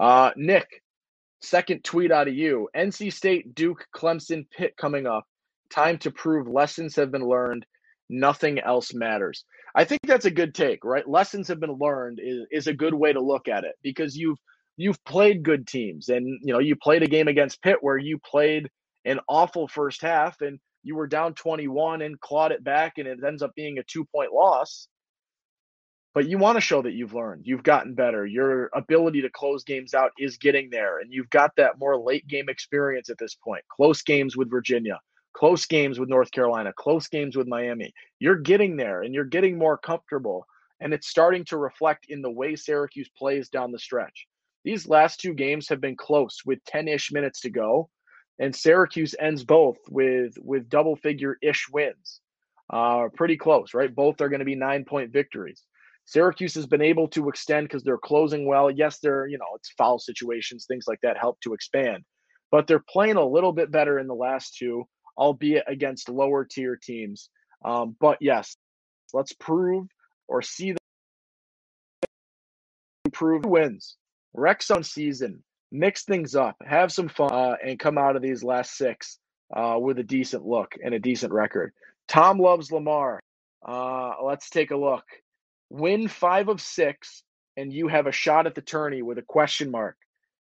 Uh, 0.00 0.30
Nick, 0.36 0.68
second 1.42 1.84
tweet 1.84 2.10
out 2.10 2.28
of 2.28 2.34
you 2.34 2.68
NC 2.76 3.12
State, 3.12 3.54
Duke, 3.54 3.86
Clemson, 3.94 4.46
Pitt 4.50 4.76
coming 4.76 5.06
up. 5.06 5.24
Time 5.70 5.98
to 5.98 6.10
prove 6.10 6.48
lessons 6.48 6.96
have 6.96 7.10
been 7.10 7.26
learned. 7.26 7.66
Nothing 8.08 8.58
else 8.58 8.92
matters. 8.92 9.44
I 9.74 9.84
think 9.84 10.02
that's 10.06 10.26
a 10.26 10.30
good 10.30 10.54
take, 10.54 10.84
right? 10.84 11.08
Lessons 11.08 11.48
have 11.48 11.58
been 11.58 11.76
learned 11.80 12.20
is, 12.22 12.46
is 12.50 12.66
a 12.66 12.74
good 12.74 12.94
way 12.94 13.12
to 13.12 13.20
look 13.20 13.48
at 13.48 13.64
it 13.64 13.74
because 13.82 14.16
you've 14.16 14.38
you've 14.76 15.02
played 15.04 15.42
good 15.42 15.66
teams 15.66 16.08
and 16.08 16.26
you 16.42 16.52
know 16.52 16.58
you 16.58 16.76
played 16.76 17.02
a 17.02 17.08
game 17.08 17.28
against 17.28 17.62
Pitt 17.62 17.78
where 17.80 17.98
you 17.98 18.18
played 18.18 18.68
an 19.04 19.20
awful 19.28 19.68
first 19.68 20.02
half 20.02 20.40
and 20.40 20.58
you 20.82 20.94
were 20.94 21.06
down 21.06 21.34
21 21.34 22.02
and 22.02 22.20
clawed 22.20 22.52
it 22.52 22.62
back 22.62 22.94
and 22.98 23.06
it 23.08 23.18
ends 23.26 23.42
up 23.42 23.54
being 23.54 23.78
a 23.78 23.82
two 23.84 24.04
point 24.04 24.32
loss 24.32 24.88
but 26.14 26.28
you 26.28 26.38
want 26.38 26.56
to 26.56 26.60
show 26.60 26.82
that 26.82 26.92
you've 26.92 27.14
learned 27.14 27.42
you've 27.44 27.62
gotten 27.62 27.94
better 27.94 28.24
your 28.26 28.70
ability 28.74 29.22
to 29.22 29.30
close 29.30 29.64
games 29.64 29.94
out 29.94 30.12
is 30.18 30.36
getting 30.36 30.70
there 30.70 31.00
and 31.00 31.12
you've 31.12 31.30
got 31.30 31.50
that 31.56 31.78
more 31.78 31.98
late 31.98 32.26
game 32.26 32.48
experience 32.48 33.10
at 33.10 33.18
this 33.18 33.34
point 33.34 33.62
close 33.68 34.02
games 34.02 34.36
with 34.36 34.50
virginia 34.50 34.98
close 35.34 35.66
games 35.66 35.98
with 35.98 36.08
north 36.08 36.30
carolina 36.30 36.72
close 36.76 37.08
games 37.08 37.36
with 37.36 37.46
miami 37.46 37.92
you're 38.18 38.38
getting 38.38 38.76
there 38.76 39.02
and 39.02 39.14
you're 39.14 39.24
getting 39.24 39.58
more 39.58 39.78
comfortable 39.78 40.46
and 40.80 40.92
it's 40.92 41.08
starting 41.08 41.44
to 41.44 41.56
reflect 41.56 42.06
in 42.08 42.22
the 42.22 42.30
way 42.30 42.56
syracuse 42.56 43.08
plays 43.16 43.48
down 43.48 43.72
the 43.72 43.78
stretch 43.78 44.26
these 44.64 44.88
last 44.88 45.20
two 45.20 45.34
games 45.34 45.68
have 45.68 45.80
been 45.80 45.96
close 45.96 46.38
with 46.46 46.58
10-ish 46.64 47.12
minutes 47.12 47.40
to 47.40 47.50
go 47.50 47.88
and 48.38 48.54
Syracuse 48.54 49.14
ends 49.20 49.44
both 49.44 49.76
with 49.88 50.34
with 50.42 50.68
double 50.68 50.96
figure 50.96 51.36
ish 51.42 51.68
wins. 51.72 52.20
Uh, 52.70 53.08
pretty 53.14 53.36
close, 53.36 53.74
right? 53.74 53.94
Both 53.94 54.20
are 54.20 54.28
going 54.28 54.40
to 54.40 54.44
be 54.44 54.56
nine 54.56 54.84
point 54.84 55.12
victories. 55.12 55.62
Syracuse 56.06 56.54
has 56.54 56.66
been 56.66 56.82
able 56.82 57.08
to 57.08 57.28
extend 57.28 57.68
because 57.68 57.82
they're 57.82 57.98
closing 57.98 58.46
well. 58.46 58.70
Yes, 58.70 58.98
they're 58.98 59.26
you 59.26 59.38
know 59.38 59.46
it's 59.54 59.70
foul 59.70 59.98
situations, 59.98 60.66
things 60.66 60.84
like 60.86 61.00
that 61.02 61.16
help 61.18 61.40
to 61.40 61.54
expand, 61.54 62.04
but 62.50 62.66
they're 62.66 62.84
playing 62.88 63.16
a 63.16 63.26
little 63.26 63.52
bit 63.52 63.70
better 63.70 63.98
in 63.98 64.06
the 64.06 64.14
last 64.14 64.56
two, 64.56 64.84
albeit 65.16 65.64
against 65.66 66.08
lower 66.08 66.44
tier 66.44 66.76
teams. 66.76 67.30
Um, 67.64 67.96
but 68.00 68.18
yes, 68.20 68.56
let's 69.12 69.32
prove 69.32 69.86
or 70.28 70.42
see 70.42 70.72
the 70.72 70.78
prove 73.12 73.44
wins. 73.44 73.96
Rex 74.34 74.70
on 74.70 74.82
season 74.82 75.42
mix 75.74 76.04
things 76.04 76.36
up, 76.36 76.56
have 76.64 76.92
some 76.92 77.08
fun, 77.08 77.32
uh, 77.32 77.56
and 77.62 77.78
come 77.78 77.98
out 77.98 78.16
of 78.16 78.22
these 78.22 78.44
last 78.44 78.76
six 78.76 79.18
uh, 79.54 79.76
with 79.78 79.98
a 79.98 80.02
decent 80.02 80.46
look 80.46 80.76
and 80.82 80.94
a 80.94 80.98
decent 80.98 81.32
record. 81.32 81.72
Tom 82.06 82.38
loves 82.38 82.70
Lamar. 82.70 83.20
Uh, 83.66 84.12
let's 84.22 84.48
take 84.48 84.70
a 84.70 84.76
look. 84.76 85.04
Win 85.74 86.06
five 86.06 86.48
of 86.48 86.60
six, 86.60 87.24
and 87.56 87.72
you 87.72 87.88
have 87.88 88.06
a 88.06 88.12
shot 88.12 88.46
at 88.46 88.54
the 88.54 88.62
tourney 88.62 89.02
with 89.02 89.18
a 89.18 89.22
question 89.22 89.72
mark. 89.72 89.96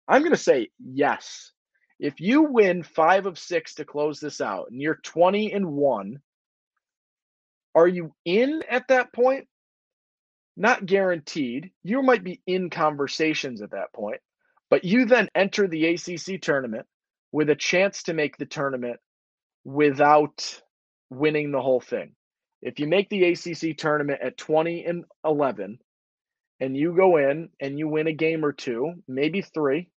I'm 0.09 0.23
going 0.23 0.33
to 0.33 0.37
say 0.37 0.71
yes. 0.85 1.53
If 2.01 2.21
you 2.21 2.43
win 2.43 2.83
five 2.83 3.27
of 3.27 3.39
six 3.39 3.77
to 3.77 3.85
close 3.85 4.19
this 4.19 4.41
out, 4.41 4.67
and 4.73 4.83
you're 4.83 4.99
20 5.05 5.53
and 5.53 5.67
one, 5.69 6.19
are 7.73 7.87
you 7.87 8.13
in 8.25 8.65
at 8.69 8.89
that 8.89 9.13
point? 9.13 9.47
Not 10.57 10.87
guaranteed. 10.87 11.71
You 11.85 12.03
might 12.03 12.25
be 12.25 12.41
in 12.45 12.69
conversations 12.69 13.63
at 13.63 13.71
that 13.71 13.93
point. 13.93 14.21
But 14.71 14.83
you 14.85 15.05
then 15.05 15.29
enter 15.37 15.69
the 15.69 15.87
ACC 15.87 16.43
tournament 16.43 16.87
with 17.31 17.49
a 17.49 17.55
chance 17.55 18.03
to 18.05 18.13
make 18.13 18.39
the 18.39 18.47
tournament 18.47 18.99
without 19.63 20.61
winning 21.11 21.53
the 21.53 21.63
whole 21.63 21.81
thing. 21.81 22.17
If 22.63 22.79
you 22.79 22.87
make 22.87 23.09
the 23.11 23.25
ACC 23.25 23.77
tournament 23.77 24.21
at 24.23 24.39
20 24.39 24.85
and 24.85 25.05
11 25.25 25.79
and 26.61 26.77
you 26.77 26.95
go 26.95 27.17
in 27.17 27.49
and 27.61 27.77
you 27.77 27.89
win 27.89 28.07
a 28.07 28.13
game 28.13 28.45
or 28.45 28.53
two, 28.53 28.95
maybe 29.09 29.43
three, 29.43 29.91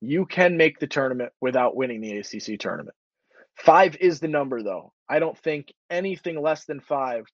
you 0.00 0.26
can 0.26 0.58
make 0.58 0.78
the 0.78 0.86
tournament 0.86 1.32
without 1.40 1.74
winning 1.74 2.02
the 2.02 2.18
ACC 2.18 2.58
tournament. 2.58 2.94
Five 3.56 3.96
is 3.96 4.20
the 4.20 4.28
number, 4.28 4.62
though. 4.62 4.92
I 5.08 5.18
don't 5.18 5.36
think 5.38 5.72
anything 5.90 6.40
less 6.40 6.66
than 6.66 6.80
five 6.80 7.24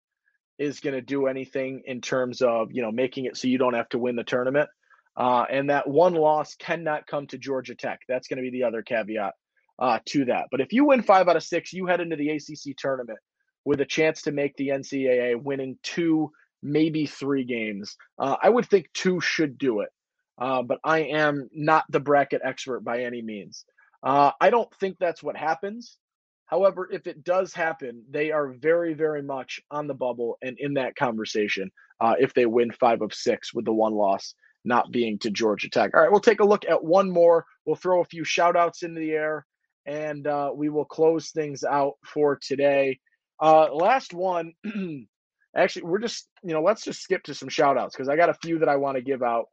is 0.58 0.80
going 0.80 0.94
to 0.94 1.02
do 1.02 1.26
anything 1.26 1.82
in 1.84 2.00
terms 2.00 2.40
of 2.40 2.72
you 2.72 2.82
know 2.82 2.90
making 2.90 3.26
it 3.26 3.36
so 3.36 3.46
you 3.46 3.58
don't 3.58 3.74
have 3.74 3.88
to 3.90 3.98
win 3.98 4.16
the 4.16 4.24
tournament. 4.24 4.68
Uh, 5.16 5.44
and 5.50 5.70
that 5.70 5.88
one 5.88 6.14
loss 6.14 6.54
cannot 6.56 7.06
come 7.06 7.26
to 7.26 7.38
Georgia 7.38 7.74
Tech. 7.74 8.00
That's 8.08 8.28
going 8.28 8.36
to 8.36 8.42
be 8.42 8.50
the 8.50 8.64
other 8.64 8.82
caveat 8.82 9.34
uh, 9.78 9.98
to 10.06 10.26
that. 10.26 10.46
But 10.50 10.60
if 10.60 10.72
you 10.72 10.84
win 10.84 11.02
five 11.02 11.28
out 11.28 11.36
of 11.36 11.42
six, 11.42 11.72
you 11.72 11.86
head 11.86 12.00
into 12.00 12.16
the 12.16 12.30
ACC 12.30 12.76
tournament 12.76 13.18
with 13.66 13.80
a 13.80 13.84
chance 13.84 14.22
to 14.22 14.32
make 14.32 14.56
the 14.56 14.68
NCAA, 14.68 15.42
winning 15.42 15.76
two, 15.82 16.30
maybe 16.62 17.04
three 17.04 17.44
games. 17.44 17.96
Uh, 18.18 18.36
I 18.42 18.48
would 18.48 18.66
think 18.66 18.86
two 18.94 19.20
should 19.20 19.58
do 19.58 19.80
it, 19.80 19.90
uh, 20.38 20.62
but 20.62 20.78
I 20.84 21.00
am 21.00 21.50
not 21.52 21.84
the 21.90 22.00
bracket 22.00 22.40
expert 22.44 22.80
by 22.80 23.02
any 23.02 23.20
means. 23.20 23.66
Uh, 24.02 24.30
I 24.40 24.50
don't 24.50 24.72
think 24.76 24.96
that's 24.98 25.22
what 25.22 25.36
happens. 25.36 25.98
However, 26.46 26.88
if 26.90 27.08
it 27.08 27.24
does 27.24 27.52
happen, 27.52 28.04
they 28.08 28.30
are 28.30 28.52
very, 28.52 28.94
very 28.94 29.22
much 29.22 29.60
on 29.68 29.88
the 29.88 29.94
bubble 29.94 30.38
and 30.40 30.56
in 30.60 30.74
that 30.74 30.94
conversation 30.94 31.72
uh, 32.00 32.14
if 32.20 32.32
they 32.34 32.46
win 32.46 32.70
five 32.70 33.02
of 33.02 33.12
six 33.12 33.52
with 33.52 33.64
the 33.64 33.72
one 33.72 33.94
loss 33.94 34.34
not 34.64 34.92
being 34.92 35.18
to 35.18 35.30
Georgia 35.30 35.68
Tech. 35.68 35.90
All 35.92 36.02
right, 36.02 36.10
we'll 36.10 36.20
take 36.20 36.40
a 36.40 36.44
look 36.44 36.64
at 36.68 36.84
one 36.84 37.10
more. 37.10 37.46
We'll 37.64 37.76
throw 37.76 38.00
a 38.00 38.04
few 38.04 38.22
shout 38.22 38.56
outs 38.56 38.84
into 38.84 39.00
the 39.00 39.12
air 39.12 39.44
and 39.86 40.26
uh, 40.26 40.50
we 40.54 40.68
will 40.68 40.84
close 40.84 41.30
things 41.30 41.64
out 41.64 41.94
for 42.04 42.38
today. 42.40 42.98
Uh, 43.40 43.72
last 43.72 44.14
one, 44.14 44.52
actually, 45.56 45.82
we're 45.82 45.98
just, 45.98 46.28
you 46.42 46.52
know, 46.54 46.62
let's 46.62 46.84
just 46.84 47.02
skip 47.02 47.22
to 47.24 47.34
some 47.34 47.48
shout 47.48 47.78
outs 47.78 47.94
because 47.94 48.08
I 48.08 48.16
got 48.16 48.30
a 48.30 48.34
few 48.34 48.60
that 48.60 48.68
I 48.68 48.76
want 48.76 48.96
to 48.96 49.02
give 49.02 49.22
out. 49.22 49.46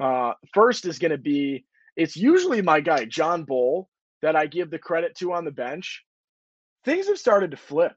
Uh, 0.00 0.32
first 0.52 0.86
is 0.86 0.98
going 0.98 1.12
to 1.12 1.18
be, 1.18 1.64
it's 1.96 2.16
usually 2.16 2.62
my 2.62 2.80
guy, 2.80 3.04
John 3.04 3.44
Bol, 3.44 3.88
that 4.22 4.36
I 4.36 4.46
give 4.46 4.70
the 4.70 4.78
credit 4.78 5.16
to 5.18 5.32
on 5.32 5.44
the 5.44 5.50
bench. 5.50 6.02
Things 6.84 7.08
have 7.08 7.18
started 7.18 7.52
to 7.52 7.56
flip. 7.56 7.92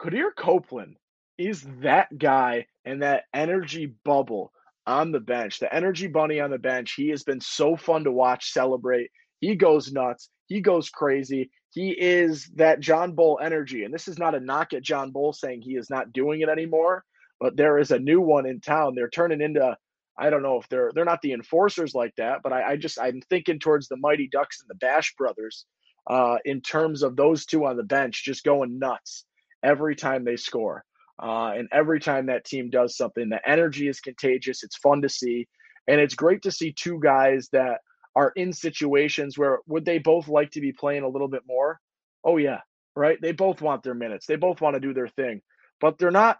Quadir 0.00 0.30
Copeland 0.36 0.96
is 1.38 1.66
that 1.82 2.16
guy 2.16 2.66
and 2.84 3.02
that 3.02 3.24
energy 3.34 3.94
bubble 4.04 4.52
on 4.86 5.12
the 5.12 5.20
bench, 5.20 5.58
the 5.58 5.74
energy 5.74 6.06
bunny 6.06 6.40
on 6.40 6.50
the 6.50 6.58
bench. 6.58 6.94
He 6.96 7.08
has 7.10 7.22
been 7.22 7.40
so 7.40 7.76
fun 7.76 8.04
to 8.04 8.12
watch 8.12 8.52
celebrate. 8.52 9.10
He 9.40 9.56
goes 9.56 9.92
nuts. 9.92 10.28
He 10.46 10.60
goes 10.60 10.90
crazy. 10.90 11.50
He 11.74 11.90
is 11.90 12.46
that 12.54 12.78
John 12.78 13.14
Bol 13.14 13.40
energy. 13.42 13.82
And 13.82 13.92
this 13.92 14.06
is 14.06 14.16
not 14.16 14.36
a 14.36 14.40
knock 14.40 14.72
at 14.74 14.84
John 14.84 15.10
Bol 15.10 15.32
saying 15.32 15.62
he 15.62 15.72
is 15.72 15.90
not 15.90 16.12
doing 16.12 16.40
it 16.40 16.48
anymore, 16.48 17.04
but 17.40 17.56
there 17.56 17.78
is 17.78 17.90
a 17.90 17.98
new 17.98 18.20
one 18.20 18.46
in 18.46 18.60
town. 18.60 18.94
They're 18.94 19.10
turning 19.10 19.40
into 19.40 19.76
I 20.16 20.30
don't 20.30 20.44
know 20.44 20.60
if 20.60 20.68
they're 20.68 20.92
they're 20.94 21.04
not 21.04 21.20
the 21.20 21.32
enforcers 21.32 21.92
like 21.92 22.14
that, 22.16 22.42
but 22.44 22.52
I, 22.52 22.70
I 22.70 22.76
just 22.76 23.00
I'm 23.00 23.20
thinking 23.28 23.58
towards 23.58 23.88
the 23.88 23.96
Mighty 23.96 24.28
Ducks 24.30 24.60
and 24.60 24.70
the 24.70 24.76
Bash 24.76 25.16
brothers 25.16 25.66
uh, 26.08 26.36
in 26.44 26.60
terms 26.60 27.02
of 27.02 27.16
those 27.16 27.44
two 27.44 27.64
on 27.66 27.76
the 27.76 27.82
bench 27.82 28.24
just 28.24 28.44
going 28.44 28.78
nuts 28.78 29.24
every 29.64 29.96
time 29.96 30.24
they 30.24 30.36
score. 30.36 30.84
Uh, 31.20 31.54
and 31.56 31.68
every 31.72 31.98
time 31.98 32.26
that 32.26 32.44
team 32.44 32.70
does 32.70 32.96
something, 32.96 33.28
the 33.28 33.48
energy 33.48 33.88
is 33.88 33.98
contagious. 33.98 34.62
It's 34.62 34.76
fun 34.76 35.02
to 35.02 35.08
see. 35.08 35.48
And 35.88 36.00
it's 36.00 36.14
great 36.14 36.42
to 36.42 36.52
see 36.52 36.72
two 36.72 37.00
guys 37.02 37.48
that 37.50 37.80
are 38.16 38.32
in 38.36 38.52
situations 38.52 39.36
where 39.36 39.58
would 39.66 39.84
they 39.84 39.98
both 39.98 40.28
like 40.28 40.52
to 40.52 40.60
be 40.60 40.72
playing 40.72 41.02
a 41.02 41.08
little 41.08 41.28
bit 41.28 41.42
more? 41.46 41.80
Oh, 42.24 42.36
yeah, 42.36 42.60
right? 42.94 43.18
They 43.20 43.32
both 43.32 43.60
want 43.60 43.82
their 43.82 43.94
minutes. 43.94 44.26
They 44.26 44.36
both 44.36 44.60
want 44.60 44.74
to 44.74 44.80
do 44.80 44.94
their 44.94 45.08
thing, 45.08 45.42
but 45.80 45.98
they're 45.98 46.10
not, 46.10 46.38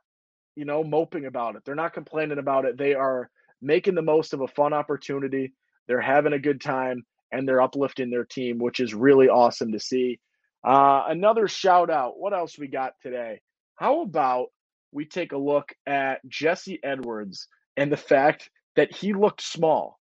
you 0.57 0.65
know, 0.65 0.85
moping 0.85 1.27
about 1.27 1.57
it. 1.57 1.63
They're 1.65 1.75
not 1.75 1.95
complaining 1.95 2.39
about 2.39 2.65
it. 2.65 2.79
They 2.79 2.95
are 2.95 3.29
making 3.61 3.95
the 3.95 4.03
most 4.03 4.33
of 4.33 4.41
a 4.41 4.49
fun 4.49 4.73
opportunity. 4.73 5.53
They're 5.89 6.01
having 6.01 6.33
a 6.33 6.39
good 6.39 6.61
time 6.61 7.05
and 7.33 7.49
they're 7.49 7.63
uplifting 7.63 8.11
their 8.11 8.25
team, 8.25 8.59
which 8.59 8.81
is 8.81 8.95
really 8.95 9.29
awesome 9.29 9.73
to 9.73 9.81
see. 9.81 10.21
Uh, 10.65 11.05
another 11.09 11.49
shout 11.49 11.91
out. 11.91 12.19
What 12.19 12.33
else 12.33 12.59
we 12.59 12.69
got 12.69 12.93
today? 13.03 13.41
How 13.77 14.03
about 14.03 14.47
we 14.93 15.05
take 15.05 15.33
a 15.33 15.37
look 15.37 15.75
at 15.87 16.27
Jesse 16.29 16.79
Edwards 16.83 17.49
and 17.77 17.91
the 17.91 17.97
fact 17.97 18.49
that 18.77 18.95
he 18.95 19.13
looked 19.13 19.43
small 19.43 19.99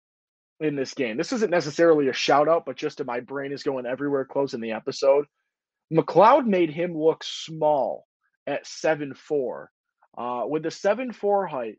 in 0.65 0.77
this 0.77 0.95
game. 0.95 1.17
This 1.17 1.33
isn't 1.33 1.51
necessarily 1.51 2.09
a 2.09 2.13
shout 2.13 2.49
out, 2.49 2.65
but 2.65 2.77
just 2.77 3.05
my 3.05 3.21
brain 3.21 3.53
is 3.53 3.63
going 3.63 3.87
everywhere 3.87 4.25
closing 4.25 4.61
the 4.61 4.73
episode. 4.73 5.27
McLeod 5.93 6.47
made 6.47 6.71
him 6.71 6.97
look 6.97 7.23
small 7.25 8.07
at 8.47 8.67
seven 8.67 9.15
four. 9.15 9.71
Uh, 10.17 10.45
with 10.47 10.63
the 10.63 10.71
seven 10.71 11.13
four 11.13 11.47
height, 11.47 11.79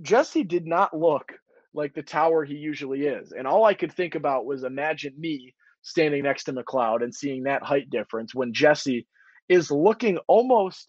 Jesse 0.00 0.44
did 0.44 0.66
not 0.66 0.96
look 0.96 1.32
like 1.74 1.94
the 1.94 2.02
tower 2.02 2.44
he 2.44 2.54
usually 2.54 3.06
is. 3.06 3.32
And 3.32 3.46
all 3.46 3.64
I 3.64 3.74
could 3.74 3.92
think 3.92 4.14
about 4.14 4.46
was 4.46 4.64
imagine 4.64 5.14
me 5.18 5.54
standing 5.82 6.22
next 6.24 6.44
to 6.44 6.52
McLeod 6.52 7.02
and 7.02 7.14
seeing 7.14 7.44
that 7.44 7.62
height 7.62 7.90
difference 7.90 8.34
when 8.34 8.52
Jesse 8.52 9.06
is 9.48 9.70
looking 9.70 10.18
almost 10.26 10.88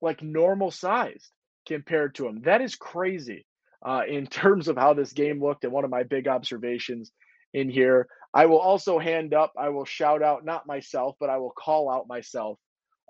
like 0.00 0.22
normal 0.22 0.70
sized 0.70 1.30
compared 1.66 2.14
to 2.16 2.26
him. 2.26 2.42
That 2.42 2.60
is 2.60 2.74
crazy 2.76 3.46
uh, 3.84 4.02
in 4.08 4.26
terms 4.26 4.68
of 4.68 4.76
how 4.76 4.94
this 4.94 5.12
game 5.12 5.42
looked. 5.42 5.64
And 5.64 5.72
one 5.72 5.84
of 5.84 5.90
my 5.90 6.02
big 6.02 6.28
observations 6.28 7.12
in 7.52 7.68
here. 7.68 8.06
I 8.32 8.46
will 8.46 8.58
also 8.58 8.98
hand 8.98 9.34
up, 9.34 9.52
I 9.58 9.70
will 9.70 9.84
shout 9.84 10.22
out, 10.22 10.44
not 10.44 10.66
myself, 10.66 11.16
but 11.18 11.30
I 11.30 11.38
will 11.38 11.50
call 11.50 11.90
out 11.90 12.06
myself. 12.06 12.58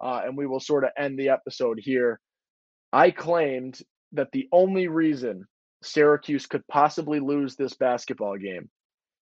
Uh, 0.03 0.23
and 0.25 0.37
we 0.37 0.47
will 0.47 0.61
sort 0.61 0.85
of 0.85 0.91
end 0.97 1.19
the 1.19 1.29
episode 1.29 1.79
here. 1.79 2.19
I 2.91 3.11
claimed 3.11 3.79
that 4.13 4.33
the 4.33 4.49
only 4.51 4.89
reason 4.89 5.47
Syracuse 5.83 6.47
could 6.47 6.67
possibly 6.69 7.21
lose 7.21 7.55
this 7.55 7.75
basketball 7.75 8.39
game 8.39 8.71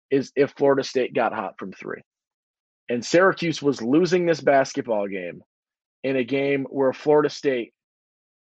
is 0.10 0.32
if 0.36 0.52
Florida 0.52 0.84
State 0.84 1.14
got 1.14 1.34
hot 1.34 1.56
from 1.58 1.74
three. 1.74 2.02
And 2.90 3.06
Syracuse 3.06 3.62
was 3.62 3.82
losing 3.82 4.26
this 4.26 4.42
basketball 4.42 5.08
game 5.08 5.42
in 6.04 6.16
a 6.16 6.24
game 6.24 6.66
where 6.70 6.94
Florida 6.94 7.30
State 7.30 7.74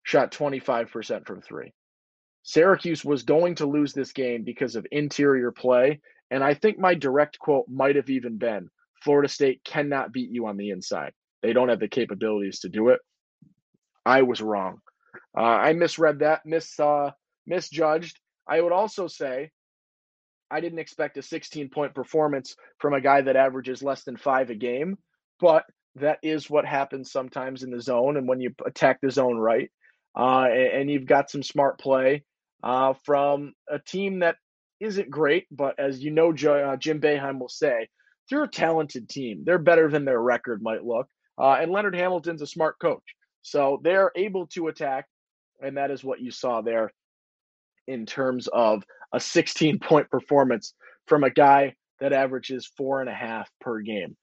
shot 0.02 0.32
25% 0.32 1.26
from 1.26 1.40
three. 1.40 1.72
Syracuse 2.44 3.04
was 3.04 3.22
going 3.22 3.56
to 3.56 3.66
lose 3.66 3.92
this 3.92 4.12
game 4.12 4.44
because 4.44 4.76
of 4.76 4.86
interior 4.92 5.50
play. 5.50 6.00
And 6.30 6.44
I 6.44 6.54
think 6.54 6.78
my 6.78 6.94
direct 6.94 7.38
quote 7.38 7.66
might 7.68 7.96
have 7.96 8.10
even 8.10 8.36
been 8.36 8.68
Florida 9.02 9.28
State 9.28 9.62
cannot 9.64 10.12
beat 10.12 10.30
you 10.30 10.46
on 10.46 10.56
the 10.56 10.70
inside. 10.70 11.12
They 11.42 11.52
don't 11.52 11.70
have 11.70 11.80
the 11.80 11.88
capabilities 11.88 12.60
to 12.60 12.68
do 12.68 12.90
it. 12.90 13.00
I 14.06 14.22
was 14.22 14.42
wrong. 14.42 14.78
Uh, 15.36 15.40
I 15.40 15.72
misread 15.72 16.20
that, 16.20 16.42
mis, 16.44 16.78
uh, 16.78 17.10
misjudged. 17.46 18.18
I 18.46 18.60
would 18.60 18.72
also 18.72 19.06
say 19.06 19.50
I 20.50 20.60
didn't 20.60 20.78
expect 20.78 21.16
a 21.16 21.22
16 21.22 21.70
point 21.70 21.94
performance 21.94 22.56
from 22.78 22.92
a 22.92 23.00
guy 23.00 23.22
that 23.22 23.36
averages 23.36 23.82
less 23.82 24.04
than 24.04 24.16
five 24.16 24.50
a 24.50 24.54
game, 24.54 24.98
but 25.40 25.64
that 25.96 26.18
is 26.22 26.50
what 26.50 26.66
happens 26.66 27.10
sometimes 27.10 27.62
in 27.62 27.70
the 27.70 27.80
zone. 27.80 28.16
And 28.16 28.28
when 28.28 28.40
you 28.40 28.54
attack 28.66 29.00
the 29.00 29.10
zone 29.10 29.38
right, 29.38 29.70
uh, 30.16 30.44
and, 30.44 30.90
you've 30.90 31.06
got 31.06 31.28
some 31.28 31.42
smart 31.42 31.78
play 31.80 32.22
uh, 32.64 32.94
from 33.04 33.52
a 33.68 33.78
team 33.78 34.20
that 34.20 34.36
isn't 34.80 35.10
great, 35.10 35.46
but 35.50 35.78
as 35.78 36.02
you 36.02 36.10
know, 36.10 36.30
uh, 36.30 36.76
Jim 36.76 37.00
Boeheim 37.00 37.38
will 37.38 37.48
say, 37.48 37.88
they're 38.28 38.44
a 38.44 38.48
talented 38.48 39.08
team. 39.08 39.42
They're 39.44 39.58
better 39.58 39.90
than 39.90 40.04
their 40.04 40.20
record 40.20 40.62
might 40.62 40.84
look. 40.84 41.08
Uh, 41.38 41.58
and 41.60 41.70
Leonard 41.70 41.94
Hamilton's 41.94 42.42
a 42.42 42.46
smart 42.46 42.78
coach. 42.80 43.02
So 43.42 43.80
they're 43.84 44.10
able 44.16 44.46
to 44.48 44.68
attack. 44.68 45.06
And 45.62 45.76
that 45.76 45.90
is 45.90 46.02
what 46.02 46.20
you 46.20 46.30
saw 46.30 46.62
there 46.62 46.90
in 47.86 48.06
terms 48.06 48.48
of 48.48 48.82
a 49.12 49.20
16 49.20 49.78
point 49.78 50.10
performance 50.10 50.74
from 51.06 51.22
a 51.22 51.30
guy 51.30 51.74
that 52.00 52.14
averages 52.14 52.70
four 52.76 53.00
and 53.00 53.10
a 53.10 53.14
half 53.14 53.50
per 53.60 53.80
game. 53.80 54.16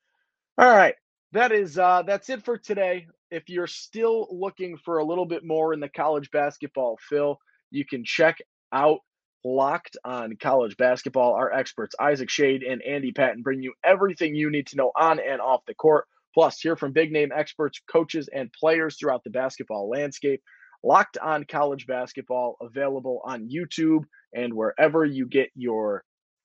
All 0.58 0.76
right. 0.76 0.96
That 1.34 1.52
is 1.52 1.78
uh 1.78 2.02
that's 2.06 2.30
it 2.30 2.44
for 2.44 2.58
today. 2.58 3.08
If 3.30 3.48
you're 3.48 3.68
still 3.68 4.28
looking 4.32 4.78
for 4.78 4.98
a 4.98 5.06
little 5.06 5.26
bit 5.26 5.46
more 5.46 5.74
in 5.74 5.80
the 5.80 5.88
college 5.88 6.30
basketball 6.32 6.98
fill, 7.08 7.40
you 7.72 7.86
can 7.86 8.04
check 8.06 8.38
out 8.72 9.00
Locked 9.44 9.98
on 10.06 10.38
College 10.40 10.78
Basketball. 10.78 11.34
Our 11.34 11.52
experts, 11.52 11.96
Isaac 12.00 12.30
Schade 12.30 12.62
and 12.70 12.82
Andy 12.84 13.12
Patton, 13.12 13.42
bring 13.42 13.64
you 13.64 13.74
everything 13.84 14.36
you 14.36 14.52
need 14.52 14.68
to 14.68 14.76
know 14.76 14.92
on 14.96 15.20
and 15.20 15.42
off 15.42 15.66
the 15.66 15.74
court. 15.74 16.06
Plus, 16.34 16.60
hear 16.60 16.76
from 16.76 16.94
big 16.94 17.12
name 17.12 17.32
experts, 17.36 17.82
coaches, 17.92 18.30
and 18.34 18.54
players 18.54 18.98
throughout 18.98 19.24
the 19.24 19.32
basketball 19.32 19.90
landscape. 19.90 20.42
Locked 20.84 21.18
on 21.18 21.46
College 21.46 21.88
Basketball, 21.88 22.56
available 22.62 23.22
on 23.26 23.50
YouTube 23.50 24.04
and 24.34 24.54
wherever 24.54 25.06
you 25.06 25.26
get 25.28 25.50
your 25.56 26.04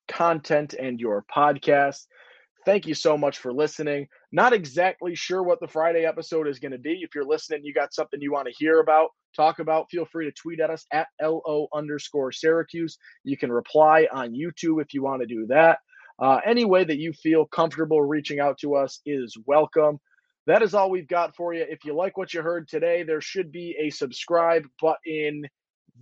content 0.08 0.74
and 0.74 0.98
your 0.98 1.24
podcasts. 1.34 2.06
Thank 2.64 2.86
you 2.86 2.94
so 2.94 3.16
much 3.16 3.38
for 3.38 3.52
listening. 3.52 4.08
Not 4.32 4.52
exactly 4.52 5.14
sure 5.14 5.42
what 5.42 5.60
the 5.60 5.68
Friday 5.68 6.04
episode 6.04 6.48
is 6.48 6.58
going 6.58 6.72
to 6.72 6.78
be. 6.78 7.00
If 7.02 7.14
you're 7.14 7.24
listening, 7.24 7.60
you 7.62 7.72
got 7.72 7.94
something 7.94 8.20
you 8.20 8.32
want 8.32 8.48
to 8.48 8.54
hear 8.58 8.80
about, 8.80 9.10
talk 9.36 9.58
about, 9.58 9.90
feel 9.90 10.06
free 10.06 10.24
to 10.24 10.32
tweet 10.32 10.60
at 10.60 10.70
us 10.70 10.86
at 10.92 11.08
LO 11.22 11.68
underscore 11.74 12.32
Syracuse. 12.32 12.98
You 13.24 13.36
can 13.36 13.52
reply 13.52 14.08
on 14.12 14.32
YouTube 14.32 14.82
if 14.82 14.94
you 14.94 15.02
want 15.02 15.20
to 15.20 15.26
do 15.26 15.46
that. 15.48 15.78
Uh, 16.18 16.40
any 16.46 16.64
way 16.64 16.82
that 16.84 16.98
you 16.98 17.12
feel 17.12 17.44
comfortable 17.44 18.02
reaching 18.02 18.40
out 18.40 18.58
to 18.58 18.74
us 18.74 19.00
is 19.04 19.36
welcome. 19.46 19.98
That 20.46 20.62
is 20.62 20.74
all 20.74 20.90
we've 20.90 21.08
got 21.08 21.36
for 21.36 21.52
you. 21.52 21.66
If 21.68 21.84
you 21.84 21.94
like 21.94 22.16
what 22.16 22.32
you 22.32 22.40
heard 22.40 22.68
today, 22.68 23.02
there 23.02 23.20
should 23.20 23.52
be 23.52 23.76
a 23.78 23.90
subscribe 23.90 24.64
button 24.80 25.44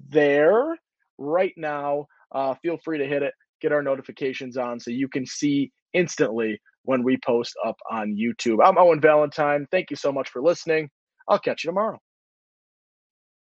there 0.09 0.77
right 1.19 1.55
now. 1.57 2.07
Uh, 2.33 2.55
feel 2.63 2.79
free 2.85 2.99
to 2.99 3.07
hit 3.07 3.23
it, 3.23 3.33
get 3.61 3.73
our 3.73 3.83
notifications 3.83 4.57
on 4.57 4.79
so 4.79 4.91
you 4.91 5.09
can 5.09 5.25
see 5.27 5.73
instantly 5.95 6.61
when 6.85 7.03
we 7.03 7.17
post 7.25 7.55
up 7.67 7.77
on 7.91 8.15
YouTube. 8.15 8.59
I'm 8.63 8.79
Owen 8.79 9.01
Valentine. 9.01 9.67
Thank 9.71 9.91
you 9.91 9.97
so 9.97 10.13
much 10.13 10.29
for 10.29 10.43
listening. 10.43 10.91
I'll 11.29 11.39
catch 11.39 11.65
you 11.65 11.69
tomorrow. 11.69 11.99